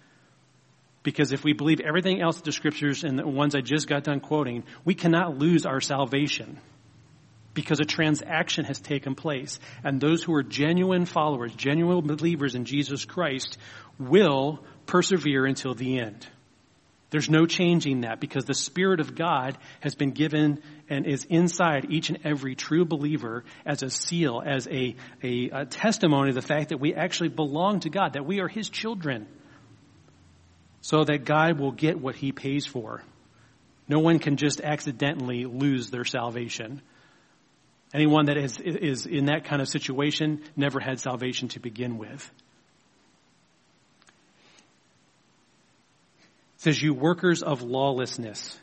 Because 1.03 1.31
if 1.31 1.43
we 1.43 1.53
believe 1.53 1.81
everything 1.81 2.21
else 2.21 2.41
the 2.41 2.51
scriptures 2.51 3.03
and 3.03 3.19
the 3.19 3.27
ones 3.27 3.53
I 3.53 3.61
just 3.61 3.87
got 3.87 4.05
done 4.05 4.21
quoting, 4.21 4.63
we 4.83 4.95
cannot 4.95 5.37
lose 5.37 5.67
our 5.67 5.81
salvation 5.81 6.59
because 7.53 7.79
a 7.79 7.85
transaction 7.85 8.65
has 8.65 8.79
taken 8.79 9.15
place. 9.15 9.59
And 9.83 9.99
those 9.99 10.23
who 10.23 10.33
are 10.35 10.43
genuine 10.43 11.05
followers, 11.05 11.53
genuine 11.55 12.05
believers 12.05 12.55
in 12.55 12.65
Jesus 12.65 13.05
Christ 13.05 13.57
will 13.97 14.63
persevere 14.85 15.45
until 15.45 15.73
the 15.73 15.99
end. 15.99 16.27
There's 17.11 17.29
no 17.29 17.47
changing 17.47 18.01
that 18.01 18.19
because 18.19 18.45
the 18.45 18.53
Spirit 18.53 18.99
of 18.99 19.15
God 19.15 19.57
has 19.79 19.95
been 19.95 20.11
given 20.11 20.61
and 20.89 21.07
is 21.07 21.25
inside 21.25 21.87
each 21.89 22.09
and 22.09 22.19
every 22.23 22.55
true 22.55 22.85
believer 22.85 23.43
as 23.65 23.81
a 23.81 23.89
seal, 23.89 24.43
as 24.45 24.67
a, 24.67 24.95
a, 25.23 25.49
a 25.49 25.65
testimony 25.65 26.29
of 26.29 26.35
the 26.35 26.41
fact 26.41 26.69
that 26.69 26.79
we 26.79 26.93
actually 26.93 27.29
belong 27.29 27.79
to 27.81 27.89
God, 27.89 28.13
that 28.13 28.25
we 28.25 28.41
are 28.41 28.47
His 28.47 28.69
children, 28.69 29.25
so 30.81 31.03
that 31.03 31.25
God 31.25 31.59
will 31.59 31.71
get 31.71 31.99
what 31.99 32.15
He 32.15 32.31
pays 32.31 32.67
for. 32.67 33.01
No 33.87 33.99
one 33.99 34.19
can 34.19 34.37
just 34.37 34.61
accidentally 34.61 35.45
lose 35.45 35.89
their 35.89 36.05
salvation. 36.05 36.83
Anyone 37.93 38.25
that 38.25 38.37
is, 38.37 38.59
is 38.59 39.05
in 39.05 39.25
that 39.25 39.45
kind 39.45 39.61
of 39.61 39.67
situation 39.67 40.41
never 40.55 40.79
had 40.79 40.99
salvation 40.99 41.47
to 41.49 41.59
begin 41.59 41.97
with. 41.97 42.31
It 46.55 46.61
says, 46.63 46.81
you 46.81 46.93
workers 46.93 47.41
of 47.41 47.61
lawlessness. 47.61 48.57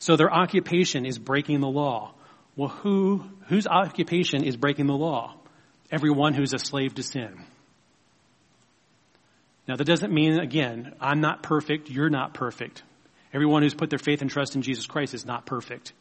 So 0.00 0.16
their 0.16 0.32
occupation 0.32 1.06
is 1.06 1.18
breaking 1.18 1.60
the 1.60 1.68
law. 1.68 2.12
Well, 2.56 2.68
who, 2.68 3.24
whose 3.46 3.66
occupation 3.66 4.44
is 4.44 4.56
breaking 4.56 4.86
the 4.86 4.96
law? 4.96 5.36
Everyone 5.90 6.34
who's 6.34 6.52
a 6.52 6.58
slave 6.58 6.94
to 6.96 7.02
sin. 7.02 7.44
Now 9.66 9.76
that 9.76 9.84
doesn't 9.84 10.12
mean, 10.12 10.40
again, 10.40 10.94
I'm 11.00 11.20
not 11.20 11.42
perfect, 11.42 11.88
you're 11.88 12.10
not 12.10 12.34
perfect. 12.34 12.82
Everyone 13.32 13.62
who's 13.62 13.74
put 13.74 13.90
their 13.90 13.98
faith 13.98 14.22
and 14.22 14.30
trust 14.30 14.56
in 14.56 14.62
Jesus 14.62 14.86
Christ 14.86 15.14
is 15.14 15.24
not 15.24 15.46
perfect. 15.46 15.92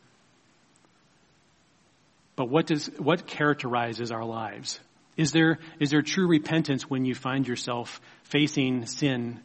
But 2.38 2.50
what 2.50 2.68
does, 2.68 2.86
what 3.00 3.26
characterizes 3.26 4.12
our 4.12 4.24
lives? 4.24 4.80
Is 5.18 5.32
there, 5.32 5.58
is 5.80 5.90
there 5.90 6.04
true 6.04 6.28
repentance 6.28 6.90
when 6.90 7.04
you 7.04 7.16
find 7.16 7.46
yourself 7.46 8.00
facing 8.24 8.86
sin 8.86 9.42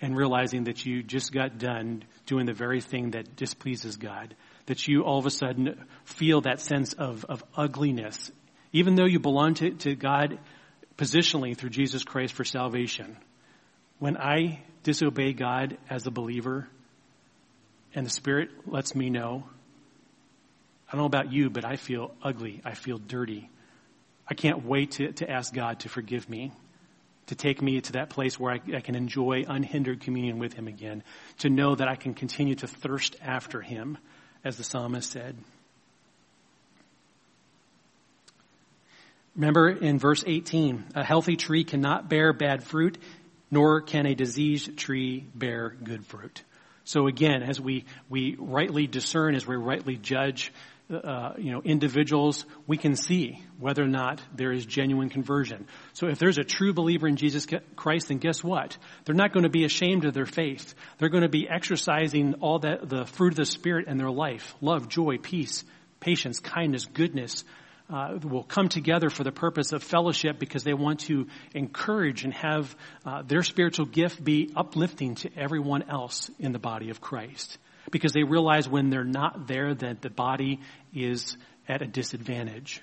and 0.00 0.16
realizing 0.16 0.64
that 0.64 0.86
you 0.86 1.02
just 1.02 1.32
got 1.32 1.58
done 1.58 2.04
doing 2.24 2.46
the 2.46 2.54
very 2.54 2.80
thing 2.80 3.10
that 3.10 3.34
displeases 3.34 3.96
God? 3.96 4.36
That 4.66 4.86
you 4.86 5.02
all 5.02 5.18
of 5.18 5.26
a 5.26 5.30
sudden 5.30 5.84
feel 6.04 6.42
that 6.42 6.60
sense 6.60 6.92
of, 6.92 7.24
of 7.24 7.42
ugliness, 7.56 8.30
even 8.72 8.94
though 8.94 9.06
you 9.06 9.18
belong 9.18 9.54
to, 9.54 9.72
to 9.72 9.96
God 9.96 10.38
positionally 10.96 11.56
through 11.56 11.70
Jesus 11.70 12.04
Christ 12.04 12.32
for 12.32 12.44
salvation. 12.44 13.16
When 13.98 14.16
I 14.16 14.62
disobey 14.84 15.32
God 15.32 15.78
as 15.90 16.06
a 16.06 16.12
believer 16.12 16.68
and 17.92 18.06
the 18.06 18.10
Spirit 18.10 18.50
lets 18.66 18.94
me 18.94 19.10
know, 19.10 19.44
don't 20.96 21.02
know 21.02 21.18
about 21.18 21.30
you, 21.30 21.50
but 21.50 21.64
I 21.64 21.76
feel 21.76 22.14
ugly. 22.22 22.62
I 22.64 22.72
feel 22.72 22.96
dirty. 22.96 23.50
I 24.26 24.32
can't 24.32 24.64
wait 24.64 24.92
to, 24.92 25.12
to 25.12 25.30
ask 25.30 25.52
God 25.52 25.80
to 25.80 25.90
forgive 25.90 26.28
me, 26.28 26.52
to 27.26 27.34
take 27.34 27.60
me 27.60 27.80
to 27.82 27.92
that 27.92 28.08
place 28.08 28.40
where 28.40 28.52
I, 28.52 28.60
I 28.74 28.80
can 28.80 28.94
enjoy 28.94 29.44
unhindered 29.46 30.00
communion 30.00 30.38
with 30.38 30.54
Him 30.54 30.68
again, 30.68 31.02
to 31.40 31.50
know 31.50 31.74
that 31.74 31.86
I 31.86 31.96
can 31.96 32.14
continue 32.14 32.54
to 32.56 32.66
thirst 32.66 33.14
after 33.22 33.60
Him, 33.60 33.98
as 34.42 34.56
the 34.56 34.64
psalmist 34.64 35.10
said. 35.10 35.36
Remember 39.34 39.68
in 39.68 39.98
verse 39.98 40.24
18, 40.26 40.84
a 40.94 41.04
healthy 41.04 41.36
tree 41.36 41.64
cannot 41.64 42.08
bear 42.08 42.32
bad 42.32 42.64
fruit, 42.64 42.96
nor 43.50 43.82
can 43.82 44.06
a 44.06 44.14
diseased 44.14 44.78
tree 44.78 45.26
bear 45.34 45.76
good 45.84 46.06
fruit. 46.06 46.42
So 46.84 47.06
again, 47.06 47.42
as 47.42 47.60
we, 47.60 47.84
we 48.08 48.36
rightly 48.38 48.86
discern, 48.86 49.34
as 49.34 49.46
we 49.46 49.56
rightly 49.56 49.96
judge 49.96 50.52
uh, 50.88 51.32
you 51.36 51.50
know, 51.50 51.60
individuals, 51.62 52.46
we 52.66 52.76
can 52.76 52.94
see 52.94 53.42
whether 53.58 53.82
or 53.82 53.88
not 53.88 54.20
there 54.34 54.52
is 54.52 54.64
genuine 54.64 55.08
conversion. 55.08 55.66
So 55.94 56.06
if 56.06 56.18
there's 56.18 56.38
a 56.38 56.44
true 56.44 56.72
believer 56.72 57.08
in 57.08 57.16
Jesus 57.16 57.46
Christ, 57.74 58.08
then 58.08 58.18
guess 58.18 58.44
what? 58.44 58.76
They're 59.04 59.14
not 59.14 59.32
going 59.32 59.42
to 59.42 59.50
be 59.50 59.64
ashamed 59.64 60.04
of 60.04 60.14
their 60.14 60.26
faith. 60.26 60.74
They're 60.98 61.08
going 61.08 61.24
to 61.24 61.28
be 61.28 61.48
exercising 61.48 62.34
all 62.34 62.60
that, 62.60 62.88
the 62.88 63.04
fruit 63.04 63.32
of 63.32 63.36
the 63.36 63.46
Spirit 63.46 63.88
in 63.88 63.96
their 63.96 64.10
life. 64.10 64.54
Love, 64.60 64.88
joy, 64.88 65.18
peace, 65.18 65.64
patience, 65.98 66.38
kindness, 66.38 66.86
goodness, 66.86 67.44
uh, 67.90 68.18
will 68.22 68.44
come 68.44 68.68
together 68.68 69.10
for 69.10 69.24
the 69.24 69.32
purpose 69.32 69.72
of 69.72 69.82
fellowship 69.82 70.38
because 70.38 70.62
they 70.62 70.74
want 70.74 71.00
to 71.00 71.26
encourage 71.54 72.24
and 72.24 72.32
have 72.34 72.76
uh, 73.04 73.22
their 73.22 73.42
spiritual 73.42 73.86
gift 73.86 74.22
be 74.22 74.52
uplifting 74.54 75.14
to 75.16 75.30
everyone 75.36 75.84
else 75.88 76.30
in 76.38 76.52
the 76.52 76.58
body 76.58 76.90
of 76.90 77.00
Christ 77.00 77.58
because 77.90 78.12
they 78.12 78.22
realize 78.22 78.68
when 78.68 78.90
they're 78.90 79.04
not 79.04 79.46
there 79.46 79.74
that 79.74 80.02
the 80.02 80.10
body 80.10 80.60
is 80.94 81.36
at 81.68 81.82
a 81.82 81.86
disadvantage. 81.86 82.82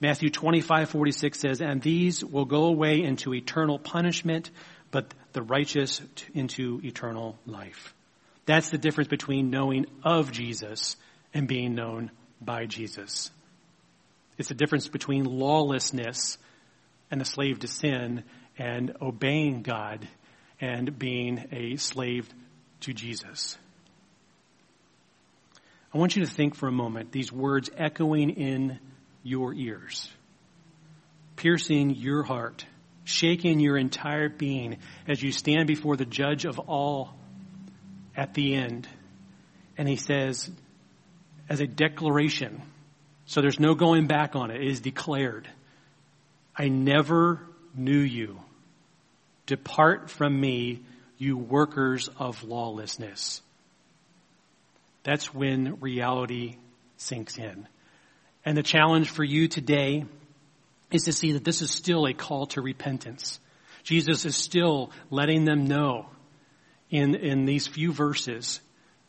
Matthew 0.00 0.28
25, 0.28 0.90
46 0.90 1.38
says, 1.38 1.60
And 1.60 1.80
these 1.80 2.24
will 2.24 2.44
go 2.44 2.64
away 2.64 3.02
into 3.02 3.32
eternal 3.32 3.78
punishment, 3.78 4.50
but 4.90 5.12
the 5.32 5.42
righteous 5.42 6.00
into 6.34 6.80
eternal 6.84 7.38
life. 7.46 7.94
That's 8.46 8.70
the 8.70 8.78
difference 8.78 9.08
between 9.08 9.50
knowing 9.50 9.86
of 10.02 10.30
Jesus 10.30 10.96
and 11.32 11.48
being 11.48 11.74
known 11.74 12.10
by 12.40 12.66
Jesus. 12.66 13.30
It's 14.36 14.48
the 14.48 14.54
difference 14.54 14.88
between 14.88 15.24
lawlessness 15.24 16.38
and 17.10 17.22
a 17.22 17.24
slave 17.24 17.60
to 17.60 17.68
sin 17.68 18.24
and 18.58 18.96
obeying 19.00 19.62
God 19.62 20.06
and 20.60 20.98
being 20.98 21.48
a 21.52 21.76
slave 21.76 22.28
to 22.80 22.92
Jesus. 22.92 23.58
I 25.92 25.98
want 25.98 26.16
you 26.16 26.24
to 26.24 26.30
think 26.30 26.56
for 26.56 26.68
a 26.68 26.72
moment, 26.72 27.12
these 27.12 27.30
words 27.30 27.70
echoing 27.76 28.30
in 28.30 28.80
your 29.22 29.54
ears, 29.54 30.10
piercing 31.36 31.90
your 31.90 32.24
heart, 32.24 32.66
shaking 33.04 33.60
your 33.60 33.76
entire 33.76 34.28
being 34.28 34.78
as 35.06 35.22
you 35.22 35.30
stand 35.30 35.66
before 35.66 35.96
the 35.96 36.04
judge 36.04 36.46
of 36.46 36.58
all 36.58 37.14
at 38.16 38.34
the 38.34 38.54
end. 38.54 38.88
And 39.78 39.88
he 39.88 39.96
says, 39.96 40.50
as 41.48 41.60
a 41.60 41.66
declaration, 41.66 42.62
so 43.26 43.40
there's 43.40 43.60
no 43.60 43.74
going 43.74 44.06
back 44.06 44.34
on 44.34 44.50
it, 44.50 44.60
it 44.60 44.66
is 44.66 44.80
declared, 44.80 45.48
I 46.56 46.68
never 46.68 47.40
knew 47.74 47.98
you. 47.98 48.40
Depart 49.46 50.10
from 50.10 50.40
me, 50.40 50.80
you 51.18 51.36
workers 51.36 52.08
of 52.18 52.42
lawlessness. 52.44 53.42
That's 55.02 55.34
when 55.34 55.80
reality 55.80 56.56
sinks 56.96 57.38
in. 57.38 57.68
And 58.44 58.56
the 58.56 58.62
challenge 58.62 59.10
for 59.10 59.24
you 59.24 59.48
today 59.48 60.04
is 60.90 61.04
to 61.04 61.12
see 61.12 61.32
that 61.32 61.44
this 61.44 61.62
is 61.62 61.70
still 61.70 62.06
a 62.06 62.14
call 62.14 62.46
to 62.46 62.60
repentance. 62.60 63.38
Jesus 63.82 64.24
is 64.24 64.36
still 64.36 64.90
letting 65.10 65.44
them 65.44 65.66
know 65.66 66.06
in, 66.90 67.14
in 67.14 67.44
these 67.44 67.66
few 67.66 67.92
verses 67.92 68.60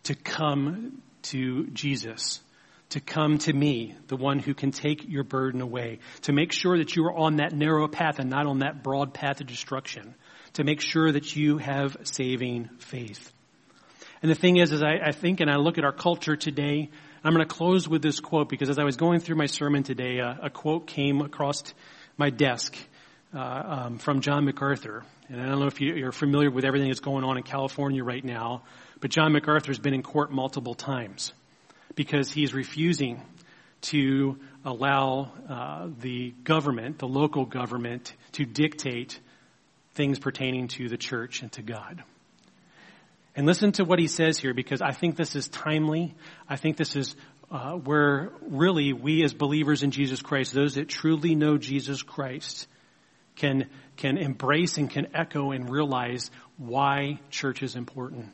to 0.03 0.15
come 0.15 1.01
to 1.23 1.67
Jesus, 1.67 2.41
to 2.89 2.99
come 2.99 3.37
to 3.39 3.53
me, 3.53 3.95
the 4.07 4.17
one 4.17 4.39
who 4.39 4.53
can 4.53 4.71
take 4.71 5.07
your 5.07 5.23
burden 5.23 5.61
away, 5.61 5.99
to 6.23 6.33
make 6.33 6.51
sure 6.51 6.77
that 6.77 6.95
you 6.95 7.05
are 7.05 7.13
on 7.13 7.37
that 7.37 7.53
narrow 7.53 7.87
path 7.87 8.19
and 8.19 8.29
not 8.29 8.47
on 8.47 8.59
that 8.59 8.83
broad 8.83 9.13
path 9.13 9.39
of 9.39 9.47
destruction 9.47 10.13
to 10.55 10.63
make 10.63 10.81
sure 10.81 11.11
that 11.11 11.35
you 11.35 11.57
have 11.57 11.95
saving 12.03 12.69
faith. 12.79 13.31
And 14.21 14.31
the 14.31 14.35
thing 14.35 14.57
is, 14.57 14.71
is 14.71 14.81
I, 14.81 14.97
I 15.03 15.11
think 15.11 15.39
and 15.39 15.49
I 15.49 15.57
look 15.57 15.77
at 15.77 15.83
our 15.83 15.91
culture 15.91 16.35
today, 16.35 16.89
I'm 17.23 17.33
going 17.33 17.47
to 17.47 17.53
close 17.53 17.87
with 17.87 18.01
this 18.01 18.19
quote 18.19 18.49
because 18.49 18.69
as 18.69 18.79
I 18.79 18.83
was 18.83 18.95
going 18.95 19.19
through 19.19 19.35
my 19.35 19.45
sermon 19.45 19.83
today, 19.83 20.19
a, 20.19 20.39
a 20.43 20.49
quote 20.49 20.87
came 20.87 21.21
across 21.21 21.63
my 22.17 22.29
desk 22.29 22.75
uh, 23.33 23.39
um, 23.39 23.97
from 23.97 24.21
John 24.21 24.45
MacArthur. 24.45 25.03
And 25.27 25.41
I 25.41 25.45
don't 25.45 25.59
know 25.59 25.67
if 25.67 25.81
you're 25.81 26.11
familiar 26.11 26.51
with 26.51 26.65
everything 26.65 26.89
that's 26.89 26.99
going 26.99 27.23
on 27.23 27.37
in 27.37 27.43
California 27.43 28.03
right 28.03 28.23
now, 28.23 28.63
but 29.01 29.11
John 29.11 29.33
MacArthur 29.33 29.67
has 29.67 29.79
been 29.79 29.93
in 29.93 30.03
court 30.03 30.31
multiple 30.31 30.75
times 30.75 31.33
because 31.95 32.31
he's 32.31 32.53
refusing 32.53 33.21
to 33.81 34.37
allow 34.63 35.31
uh, 35.49 35.87
the 35.99 36.31
government, 36.43 36.99
the 36.99 37.07
local 37.07 37.45
government, 37.45 38.13
to 38.33 38.45
dictate 38.45 39.19
things 39.95 40.19
pertaining 40.19 40.67
to 40.67 40.87
the 40.87 40.97
church 40.97 41.41
and 41.41 41.51
to 41.53 41.61
God. 41.61 42.03
And 43.35 43.45
listen 43.45 43.73
to 43.73 43.83
what 43.83 43.99
he 43.99 44.07
says 44.07 44.37
here 44.37 44.53
because 44.53 44.81
I 44.81 44.91
think 44.91 45.17
this 45.17 45.35
is 45.35 45.47
timely. 45.49 46.15
I 46.47 46.55
think 46.55 46.77
this 46.77 46.95
is 46.95 47.15
uh, 47.51 47.73
where 47.73 48.31
really 48.41 48.93
we 48.93 49.23
as 49.23 49.33
believers 49.33 49.83
in 49.83 49.91
Jesus 49.91 50.21
Christ, 50.21 50.53
those 50.53 50.75
that 50.75 50.87
truly 50.87 51.35
know 51.35 51.57
Jesus 51.57 52.01
Christ, 52.01 52.67
can, 53.35 53.69
can 53.97 54.17
embrace 54.17 54.77
and 54.77 54.89
can 54.89 55.07
echo 55.13 55.51
and 55.51 55.69
realize 55.69 56.31
why 56.57 57.19
church 57.29 57.61
is 57.61 57.75
important. 57.75 58.27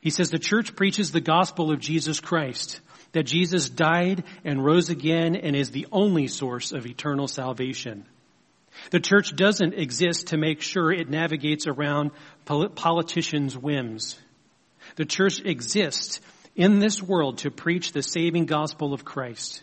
He 0.00 0.10
says 0.10 0.30
the 0.30 0.38
church 0.38 0.74
preaches 0.74 1.12
the 1.12 1.20
gospel 1.20 1.70
of 1.70 1.80
Jesus 1.80 2.18
Christ, 2.18 2.80
that 3.12 3.24
Jesus 3.24 3.68
died 3.68 4.24
and 4.44 4.64
rose 4.64 4.90
again 4.90 5.36
and 5.36 5.54
is 5.54 5.70
the 5.70 5.86
only 5.92 6.26
source 6.26 6.72
of 6.72 6.86
eternal 6.86 7.28
salvation. 7.28 8.04
The 8.90 9.00
church 9.00 9.34
doesn't 9.34 9.74
exist 9.74 10.28
to 10.28 10.36
make 10.36 10.60
sure 10.60 10.92
it 10.92 11.10
navigates 11.10 11.66
around 11.66 12.10
politicians' 12.44 13.56
whims. 13.56 14.18
The 14.96 15.04
church 15.04 15.40
exists 15.44 16.20
in 16.54 16.78
this 16.78 17.02
world 17.02 17.38
to 17.38 17.50
preach 17.50 17.92
the 17.92 18.02
saving 18.02 18.46
gospel 18.46 18.94
of 18.94 19.04
Christ. 19.04 19.62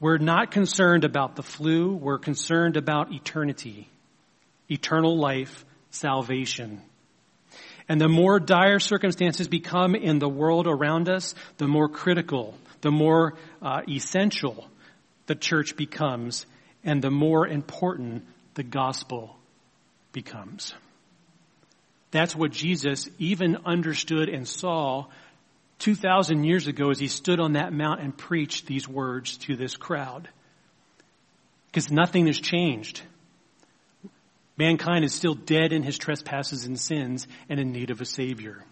We're 0.00 0.18
not 0.18 0.50
concerned 0.50 1.04
about 1.04 1.36
the 1.36 1.42
flu. 1.42 1.94
We're 1.94 2.18
concerned 2.18 2.76
about 2.76 3.12
eternity, 3.12 3.88
eternal 4.68 5.16
life, 5.16 5.64
salvation. 5.90 6.80
And 7.88 8.00
the 8.00 8.08
more 8.08 8.40
dire 8.40 8.78
circumstances 8.78 9.48
become 9.48 9.94
in 9.94 10.18
the 10.18 10.28
world 10.28 10.66
around 10.66 11.08
us, 11.08 11.34
the 11.58 11.68
more 11.68 11.88
critical, 11.88 12.54
the 12.80 12.90
more 12.90 13.34
uh, 13.60 13.82
essential 13.88 14.68
the 15.26 15.34
church 15.34 15.76
becomes, 15.76 16.46
and 16.84 17.02
the 17.02 17.10
more 17.10 17.46
important 17.46 18.24
the 18.54 18.62
gospel 18.62 19.36
becomes. 20.12 20.74
That's 22.10 22.34
what 22.34 22.50
Jesus 22.50 23.08
even 23.18 23.58
understood 23.64 24.28
and 24.28 24.46
saw 24.46 25.06
2,000 25.78 26.44
years 26.44 26.66
ago 26.66 26.90
as 26.90 26.98
he 26.98 27.06
stood 27.08 27.40
on 27.40 27.54
that 27.54 27.72
mount 27.72 28.00
and 28.00 28.16
preached 28.16 28.66
these 28.66 28.88
words 28.88 29.36
to 29.38 29.56
this 29.56 29.76
crowd. 29.76 30.28
Because 31.66 31.90
nothing 31.90 32.26
has 32.26 32.38
changed. 32.38 33.02
Mankind 34.56 35.04
is 35.04 35.14
still 35.14 35.34
dead 35.34 35.72
in 35.72 35.82
his 35.82 35.96
trespasses 35.96 36.64
and 36.64 36.78
sins 36.78 37.26
and 37.48 37.60
in 37.60 37.72
need 37.72 37.90
of 37.90 38.00
a 38.00 38.04
Savior. 38.04 38.64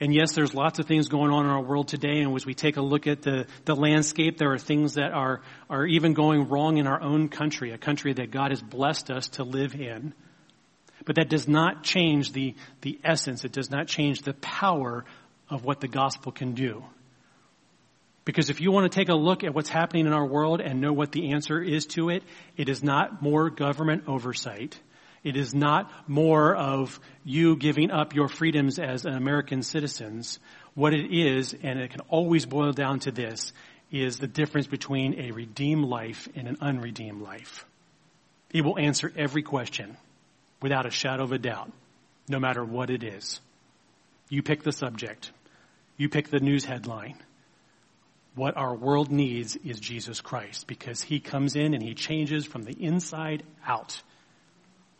And 0.00 0.14
yes, 0.14 0.32
there's 0.32 0.54
lots 0.54 0.78
of 0.78 0.86
things 0.86 1.08
going 1.08 1.32
on 1.32 1.44
in 1.44 1.50
our 1.50 1.60
world 1.60 1.88
today, 1.88 2.20
and 2.20 2.34
as 2.34 2.46
we 2.46 2.54
take 2.54 2.76
a 2.76 2.82
look 2.82 3.08
at 3.08 3.22
the, 3.22 3.46
the 3.64 3.74
landscape, 3.74 4.38
there 4.38 4.52
are 4.52 4.58
things 4.58 4.94
that 4.94 5.10
are, 5.12 5.42
are 5.68 5.84
even 5.86 6.14
going 6.14 6.48
wrong 6.48 6.76
in 6.76 6.86
our 6.86 7.00
own 7.02 7.28
country, 7.28 7.72
a 7.72 7.78
country 7.78 8.12
that 8.12 8.30
God 8.30 8.52
has 8.52 8.62
blessed 8.62 9.10
us 9.10 9.28
to 9.30 9.42
live 9.42 9.74
in. 9.74 10.14
But 11.04 11.16
that 11.16 11.28
does 11.28 11.48
not 11.48 11.82
change 11.82 12.32
the, 12.32 12.54
the 12.82 13.00
essence, 13.02 13.44
it 13.44 13.52
does 13.52 13.70
not 13.70 13.88
change 13.88 14.22
the 14.22 14.34
power 14.34 15.04
of 15.50 15.64
what 15.64 15.80
the 15.80 15.88
gospel 15.88 16.30
can 16.30 16.52
do. 16.52 16.84
Because 18.24 18.50
if 18.50 18.60
you 18.60 18.70
want 18.70 18.92
to 18.92 18.94
take 18.94 19.08
a 19.08 19.14
look 19.14 19.42
at 19.42 19.54
what's 19.54 19.70
happening 19.70 20.06
in 20.06 20.12
our 20.12 20.26
world 20.26 20.60
and 20.60 20.80
know 20.80 20.92
what 20.92 21.12
the 21.12 21.32
answer 21.32 21.60
is 21.62 21.86
to 21.86 22.10
it, 22.10 22.22
it 22.56 22.68
is 22.68 22.84
not 22.84 23.22
more 23.22 23.48
government 23.48 24.04
oversight. 24.06 24.78
It 25.24 25.36
is 25.36 25.54
not 25.54 25.90
more 26.08 26.54
of 26.54 27.00
you 27.24 27.56
giving 27.56 27.90
up 27.90 28.14
your 28.14 28.28
freedoms 28.28 28.78
as 28.78 29.04
an 29.04 29.14
American 29.14 29.62
citizens. 29.62 30.38
What 30.74 30.94
it 30.94 31.12
is, 31.12 31.54
and 31.62 31.78
it 31.80 31.90
can 31.90 32.02
always 32.02 32.46
boil 32.46 32.72
down 32.72 33.00
to 33.00 33.10
this, 33.10 33.52
is 33.90 34.18
the 34.18 34.28
difference 34.28 34.66
between 34.66 35.18
a 35.18 35.32
redeemed 35.32 35.84
life 35.84 36.28
and 36.36 36.46
an 36.46 36.58
unredeemed 36.60 37.22
life. 37.22 37.64
It 38.50 38.64
will 38.64 38.78
answer 38.78 39.12
every 39.16 39.42
question 39.42 39.96
without 40.62 40.86
a 40.86 40.90
shadow 40.90 41.24
of 41.24 41.32
a 41.32 41.38
doubt, 41.38 41.72
no 42.28 42.38
matter 42.38 42.64
what 42.64 42.90
it 42.90 43.02
is. 43.02 43.40
You 44.28 44.42
pick 44.42 44.62
the 44.62 44.72
subject. 44.72 45.30
You 45.96 46.08
pick 46.08 46.28
the 46.28 46.40
news 46.40 46.64
headline. 46.64 47.16
What 48.34 48.56
our 48.56 48.74
world 48.74 49.10
needs 49.10 49.56
is 49.56 49.80
Jesus 49.80 50.20
Christ 50.20 50.66
because 50.66 51.02
he 51.02 51.18
comes 51.18 51.56
in 51.56 51.74
and 51.74 51.82
he 51.82 51.94
changes 51.94 52.44
from 52.46 52.62
the 52.62 52.72
inside 52.72 53.42
out. 53.66 54.00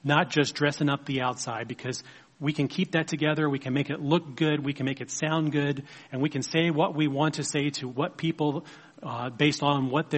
Not 0.04 0.30
just 0.30 0.54
dressing 0.54 0.88
up 0.88 1.04
the 1.04 1.22
outside 1.22 1.68
because 1.68 2.02
we 2.40 2.52
can 2.52 2.68
keep 2.68 2.92
that 2.92 3.08
together, 3.08 3.48
we 3.48 3.58
can 3.58 3.74
make 3.74 3.90
it 3.90 4.00
look 4.00 4.36
good, 4.36 4.64
we 4.64 4.72
can 4.72 4.86
make 4.86 5.00
it 5.00 5.10
sound 5.10 5.50
good, 5.50 5.84
and 6.12 6.22
we 6.22 6.28
can 6.28 6.42
say 6.42 6.70
what 6.70 6.94
we 6.94 7.08
want 7.08 7.34
to 7.34 7.42
say 7.42 7.70
to 7.70 7.88
what 7.88 8.16
people, 8.16 8.64
uh, 9.02 9.30
based 9.30 9.62
on 9.62 9.90
what 9.90 10.14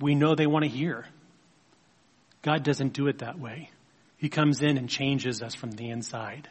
we 0.00 0.14
know 0.14 0.34
they 0.34 0.46
want 0.46 0.64
to 0.64 0.70
hear. 0.70 1.06
God 2.42 2.62
doesn't 2.62 2.94
do 2.94 3.08
it 3.08 3.18
that 3.18 3.38
way. 3.38 3.70
He 4.16 4.28
comes 4.28 4.62
in 4.62 4.78
and 4.78 4.88
changes 4.88 5.42
us 5.42 5.54
from 5.54 5.72
the 5.72 5.90
inside. 5.90 6.48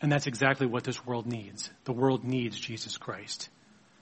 And 0.00 0.10
that's 0.10 0.26
exactly 0.26 0.66
what 0.66 0.84
this 0.84 1.04
world 1.04 1.26
needs. 1.26 1.70
The 1.84 1.92
world 1.92 2.24
needs 2.24 2.58
Jesus 2.58 2.96
Christ. 2.96 3.48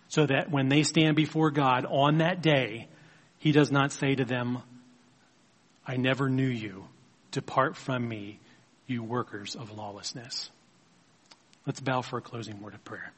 So 0.09 0.27
that 0.27 0.51
when 0.51 0.69
they 0.69 0.83
stand 0.83 1.17
before 1.17 1.51
God 1.51 1.85
on 1.85 2.19
that 2.19 2.43
day, 2.43 2.89
He 3.39 3.51
does 3.51 3.73
not 3.73 3.93
say 3.93 4.15
to 4.15 4.25
them, 4.25 4.63
I 5.87 5.97
never 5.97 6.29
knew 6.29 6.47
you. 6.47 6.85
Depart 7.37 7.77
from 7.77 8.09
me, 8.09 8.39
you 8.87 9.03
workers 9.03 9.57
of 9.57 9.77
lawlessness. 9.77 10.49
Let's 11.67 11.81
bow 11.81 12.01
for 12.01 12.17
a 12.17 12.23
closing 12.23 12.63
word 12.63 12.73
of 12.73 12.83
prayer. 12.83 13.13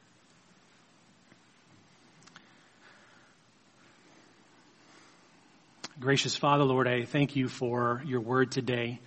Gracious 6.01 6.35
Father, 6.35 6.64
Lord, 6.64 6.89
I 6.89 7.05
thank 7.05 7.37
you 7.37 7.47
for 7.47 8.03
your 8.05 8.19
word 8.19 8.51
today. 8.51 8.99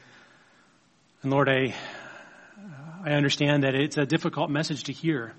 And 1.24 1.30
Lord, 1.30 1.49
I 1.49 1.76
I 3.03 3.12
understand 3.12 3.64
that 3.64 3.76
it's 3.76 3.97
a 3.97 4.05
difficult 4.05 4.49
message 4.49 4.86
to 4.86 4.93
hear. 4.93 5.34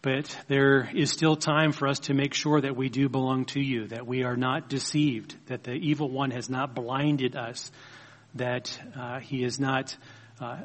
But 0.00 0.36
there 0.46 0.88
is 0.94 1.10
still 1.10 1.34
time 1.34 1.72
for 1.72 1.88
us 1.88 1.98
to 2.00 2.14
make 2.14 2.32
sure 2.32 2.60
that 2.60 2.76
we 2.76 2.88
do 2.88 3.08
belong 3.08 3.46
to 3.46 3.60
you, 3.60 3.88
that 3.88 4.06
we 4.06 4.22
are 4.22 4.36
not 4.36 4.68
deceived, 4.68 5.34
that 5.46 5.64
the 5.64 5.72
evil 5.72 6.08
one 6.08 6.30
has 6.30 6.48
not 6.48 6.74
blinded 6.74 7.34
us, 7.34 7.72
that 8.36 8.78
uh, 8.96 9.18
he 9.18 9.42
has 9.42 9.58
not 9.58 9.96
uh, 10.40 10.58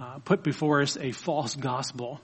uh, 0.00 0.18
put 0.24 0.42
before 0.42 0.82
us 0.82 0.96
a 0.96 1.12
false 1.12 1.54
gospel, 1.54 2.20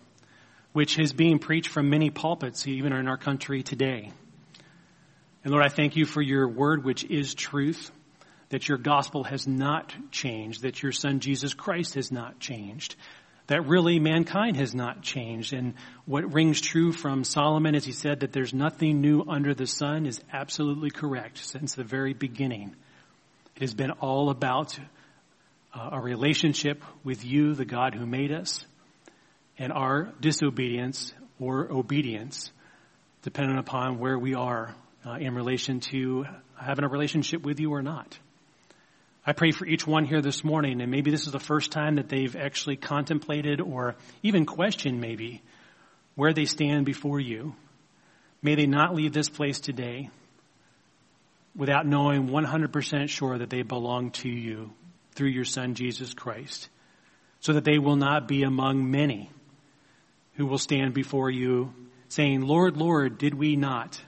which 0.72 0.98
is 0.98 1.12
being 1.12 1.38
preached 1.38 1.68
from 1.68 1.90
many 1.90 2.10
pulpits, 2.10 2.66
even 2.66 2.92
in 2.92 3.06
our 3.06 3.18
country 3.18 3.62
today. 3.62 4.10
And 5.44 5.52
Lord, 5.52 5.64
I 5.64 5.68
thank 5.68 5.94
you 5.94 6.06
for 6.06 6.22
your 6.22 6.48
word, 6.48 6.84
which 6.84 7.04
is 7.04 7.34
truth 7.34 7.92
that 8.48 8.68
your 8.68 8.78
gospel 8.78 9.24
has 9.24 9.46
not 9.46 9.94
changed, 10.10 10.62
that 10.62 10.82
your 10.82 10.92
son 10.92 11.20
Jesus 11.20 11.54
Christ 11.54 11.94
has 11.94 12.12
not 12.12 12.38
changed, 12.38 12.96
that 13.48 13.66
really 13.66 13.98
mankind 13.98 14.56
has 14.56 14.74
not 14.74 15.02
changed. 15.02 15.52
And 15.52 15.74
what 16.06 16.32
rings 16.32 16.60
true 16.60 16.92
from 16.92 17.24
Solomon 17.24 17.74
as 17.74 17.84
he 17.84 17.92
said 17.92 18.20
that 18.20 18.32
there's 18.32 18.54
nothing 18.54 19.00
new 19.00 19.24
under 19.28 19.54
the 19.54 19.66
sun 19.66 20.06
is 20.06 20.20
absolutely 20.32 20.90
correct 20.90 21.38
since 21.38 21.74
the 21.74 21.84
very 21.84 22.14
beginning. 22.14 22.74
It 23.56 23.62
has 23.62 23.74
been 23.74 23.90
all 23.90 24.30
about 24.30 24.78
uh, 25.74 25.90
a 25.92 26.00
relationship 26.00 26.82
with 27.04 27.24
you, 27.24 27.54
the 27.54 27.64
God 27.64 27.94
who 27.94 28.06
made 28.06 28.32
us, 28.32 28.64
and 29.58 29.72
our 29.72 30.12
disobedience 30.20 31.12
or 31.40 31.70
obedience, 31.70 32.50
depending 33.22 33.58
upon 33.58 33.98
where 33.98 34.18
we 34.18 34.34
are 34.34 34.74
uh, 35.06 35.14
in 35.14 35.34
relation 35.34 35.80
to 35.80 36.24
having 36.56 36.84
a 36.84 36.88
relationship 36.88 37.42
with 37.42 37.58
you 37.58 37.72
or 37.72 37.82
not. 37.82 38.18
I 39.24 39.32
pray 39.32 39.52
for 39.52 39.66
each 39.66 39.86
one 39.86 40.04
here 40.04 40.20
this 40.20 40.42
morning, 40.42 40.80
and 40.80 40.90
maybe 40.90 41.12
this 41.12 41.26
is 41.26 41.32
the 41.32 41.38
first 41.38 41.70
time 41.70 41.94
that 41.94 42.08
they've 42.08 42.34
actually 42.34 42.76
contemplated 42.76 43.60
or 43.60 43.94
even 44.24 44.46
questioned 44.46 45.00
maybe 45.00 45.42
where 46.16 46.32
they 46.32 46.44
stand 46.44 46.86
before 46.86 47.20
you. 47.20 47.54
May 48.42 48.56
they 48.56 48.66
not 48.66 48.96
leave 48.96 49.12
this 49.12 49.28
place 49.28 49.60
today 49.60 50.10
without 51.54 51.86
knowing 51.86 52.30
100% 52.30 53.08
sure 53.08 53.38
that 53.38 53.48
they 53.48 53.62
belong 53.62 54.10
to 54.10 54.28
you 54.28 54.72
through 55.14 55.28
your 55.28 55.44
son 55.44 55.74
Jesus 55.74 56.14
Christ, 56.14 56.68
so 57.38 57.52
that 57.52 57.64
they 57.64 57.78
will 57.78 57.96
not 57.96 58.26
be 58.26 58.42
among 58.42 58.90
many 58.90 59.30
who 60.34 60.46
will 60.46 60.58
stand 60.58 60.94
before 60.94 61.30
you 61.30 61.72
saying, 62.08 62.40
Lord, 62.40 62.76
Lord, 62.76 63.18
did 63.18 63.34
we 63.34 63.54
not? 63.54 64.00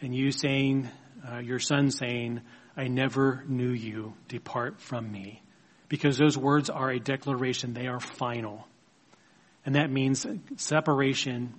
And 0.00 0.14
you 0.14 0.32
saying, 0.32 0.88
uh, 1.30 1.38
your 1.38 1.58
son 1.58 1.90
saying, 1.90 2.40
I 2.76 2.88
never 2.88 3.42
knew 3.48 3.70
you. 3.70 4.14
Depart 4.28 4.80
from 4.80 5.10
me. 5.10 5.42
Because 5.88 6.18
those 6.18 6.36
words 6.36 6.68
are 6.68 6.90
a 6.90 6.98
declaration. 6.98 7.72
They 7.72 7.86
are 7.86 8.00
final. 8.00 8.66
And 9.64 9.76
that 9.76 9.90
means 9.90 10.26
separation 10.56 11.54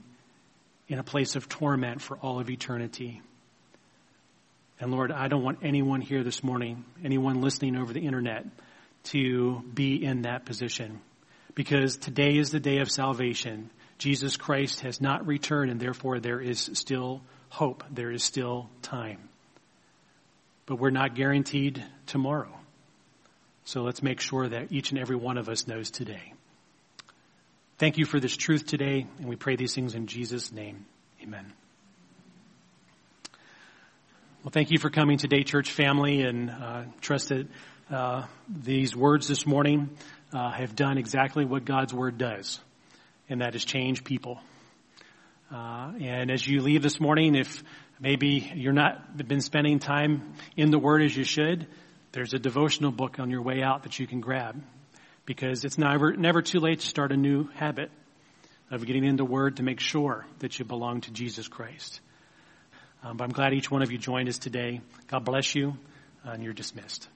in 0.88 1.00
a 1.00 1.04
place 1.04 1.36
of 1.36 1.50
torment 1.50 2.02
for 2.02 2.18
all 2.18 2.40
of 2.40 2.50
eternity. 2.50 3.22
And 4.80 4.92
Lord, 4.92 5.12
I 5.12 5.28
don't 5.28 5.44
want 5.44 5.60
anyone 5.64 6.02
here 6.02 6.24
this 6.24 6.44
morning, 6.44 6.86
anyone 7.04 7.42
listening 7.42 7.76
over 7.76 7.92
the 7.92 8.06
internet, 8.06 8.46
to 9.06 9.64
be 9.74 10.04
in 10.04 10.22
that 10.24 10.46
position. 10.46 11.02
Because 11.56 11.98
today 11.98 12.38
is 12.38 12.52
the 12.52 12.60
day 12.60 12.80
of 12.80 12.92
salvation. 12.92 13.72
Jesus 13.98 14.38
Christ 14.38 14.82
has 14.82 15.02
not 15.02 15.26
returned 15.26 15.72
and 15.72 15.80
therefore 15.80 16.20
there 16.20 16.40
is 16.40 16.70
still 16.74 17.22
hope. 17.50 17.84
There 17.90 18.12
is 18.12 18.24
still 18.24 18.70
time. 18.82 19.30
But 20.68 20.76
we're 20.76 20.92
not 20.92 21.16
guaranteed 21.16 21.84
tomorrow. 22.06 22.54
So 23.64 23.82
let's 23.82 24.04
make 24.04 24.22
sure 24.22 24.48
that 24.48 24.72
each 24.72 24.92
and 24.92 25.00
every 25.00 25.16
one 25.16 25.38
of 25.38 25.50
us 25.50 25.68
knows 25.68 25.90
today. 25.90 26.34
Thank 27.80 27.98
you 27.98 28.06
for 28.06 28.20
this 28.20 28.36
truth 28.36 28.66
today, 28.66 29.08
and 29.20 29.28
we 29.28 29.36
pray 29.36 29.56
these 29.56 29.74
things 29.74 29.96
in 29.96 30.08
Jesus' 30.08 30.52
name. 30.52 30.86
Amen. 31.24 31.52
Well, 34.44 34.52
thank 34.52 34.72
you 34.72 34.80
for 34.80 34.90
coming 34.90 35.18
today, 35.18 35.44
church 35.44 35.72
family, 35.72 36.22
and 36.22 36.50
uh, 36.50 36.84
trust 37.02 37.30
that 37.30 37.48
uh, 37.92 38.26
these 38.48 38.96
words 38.96 39.28
this 39.28 39.46
morning 39.46 39.90
uh, 40.34 40.52
have 40.52 40.76
done 40.76 40.98
exactly 40.98 41.46
what 41.46 41.66
God's 41.66 41.94
word 41.94 42.18
does, 42.18 42.60
and 43.30 43.42
that 43.42 43.56
is 43.56 43.66
change 43.66 44.04
people. 44.04 44.40
Uh, 45.52 45.94
and 46.02 46.32
as 46.32 46.46
you 46.46 46.62
leave 46.62 46.82
this 46.82 47.00
morning, 47.00 47.36
if 47.36 47.64
maybe 48.00 48.52
you're 48.56 48.74
not 48.74 49.18
been 49.28 49.42
spending 49.42 49.80
time 49.80 50.34
in 50.56 50.72
the 50.72 50.80
Word 50.80 51.02
as 51.02 51.16
you 51.16 51.24
should, 51.24 51.68
there's 52.12 52.34
a 52.34 52.40
devotional 52.40 52.92
book 52.92 53.20
on 53.20 53.30
your 53.30 53.42
way 53.42 53.62
out 53.62 53.84
that 53.84 54.00
you 54.00 54.08
can 54.08 54.22
grab 54.22 54.62
because 55.26 55.66
it's 55.66 55.78
never, 55.78 56.16
never 56.16 56.42
too 56.42 56.60
late 56.60 56.80
to 56.80 56.88
start 56.88 57.12
a 57.12 57.18
new 57.18 57.48
habit 57.56 57.92
of 58.72 58.86
getting 58.86 59.06
into 59.06 59.26
Word 59.26 59.58
to 59.58 59.64
make 59.64 59.80
sure 59.80 60.26
that 60.40 60.58
you 60.58 60.66
belong 60.66 61.02
to 61.02 61.12
Jesus 61.12 61.48
Christ. 61.48 62.00
Um, 63.04 63.18
but 63.18 63.26
I'm 63.26 63.32
glad 63.32 63.54
each 63.54 63.70
one 63.70 63.82
of 63.82 63.92
you 63.92 63.98
joined 63.98 64.30
us 64.30 64.40
today. 64.40 64.82
God 65.08 65.24
bless 65.24 65.54
you, 65.56 65.78
and 66.24 66.44
you're 66.44 66.54
dismissed. 66.54 67.08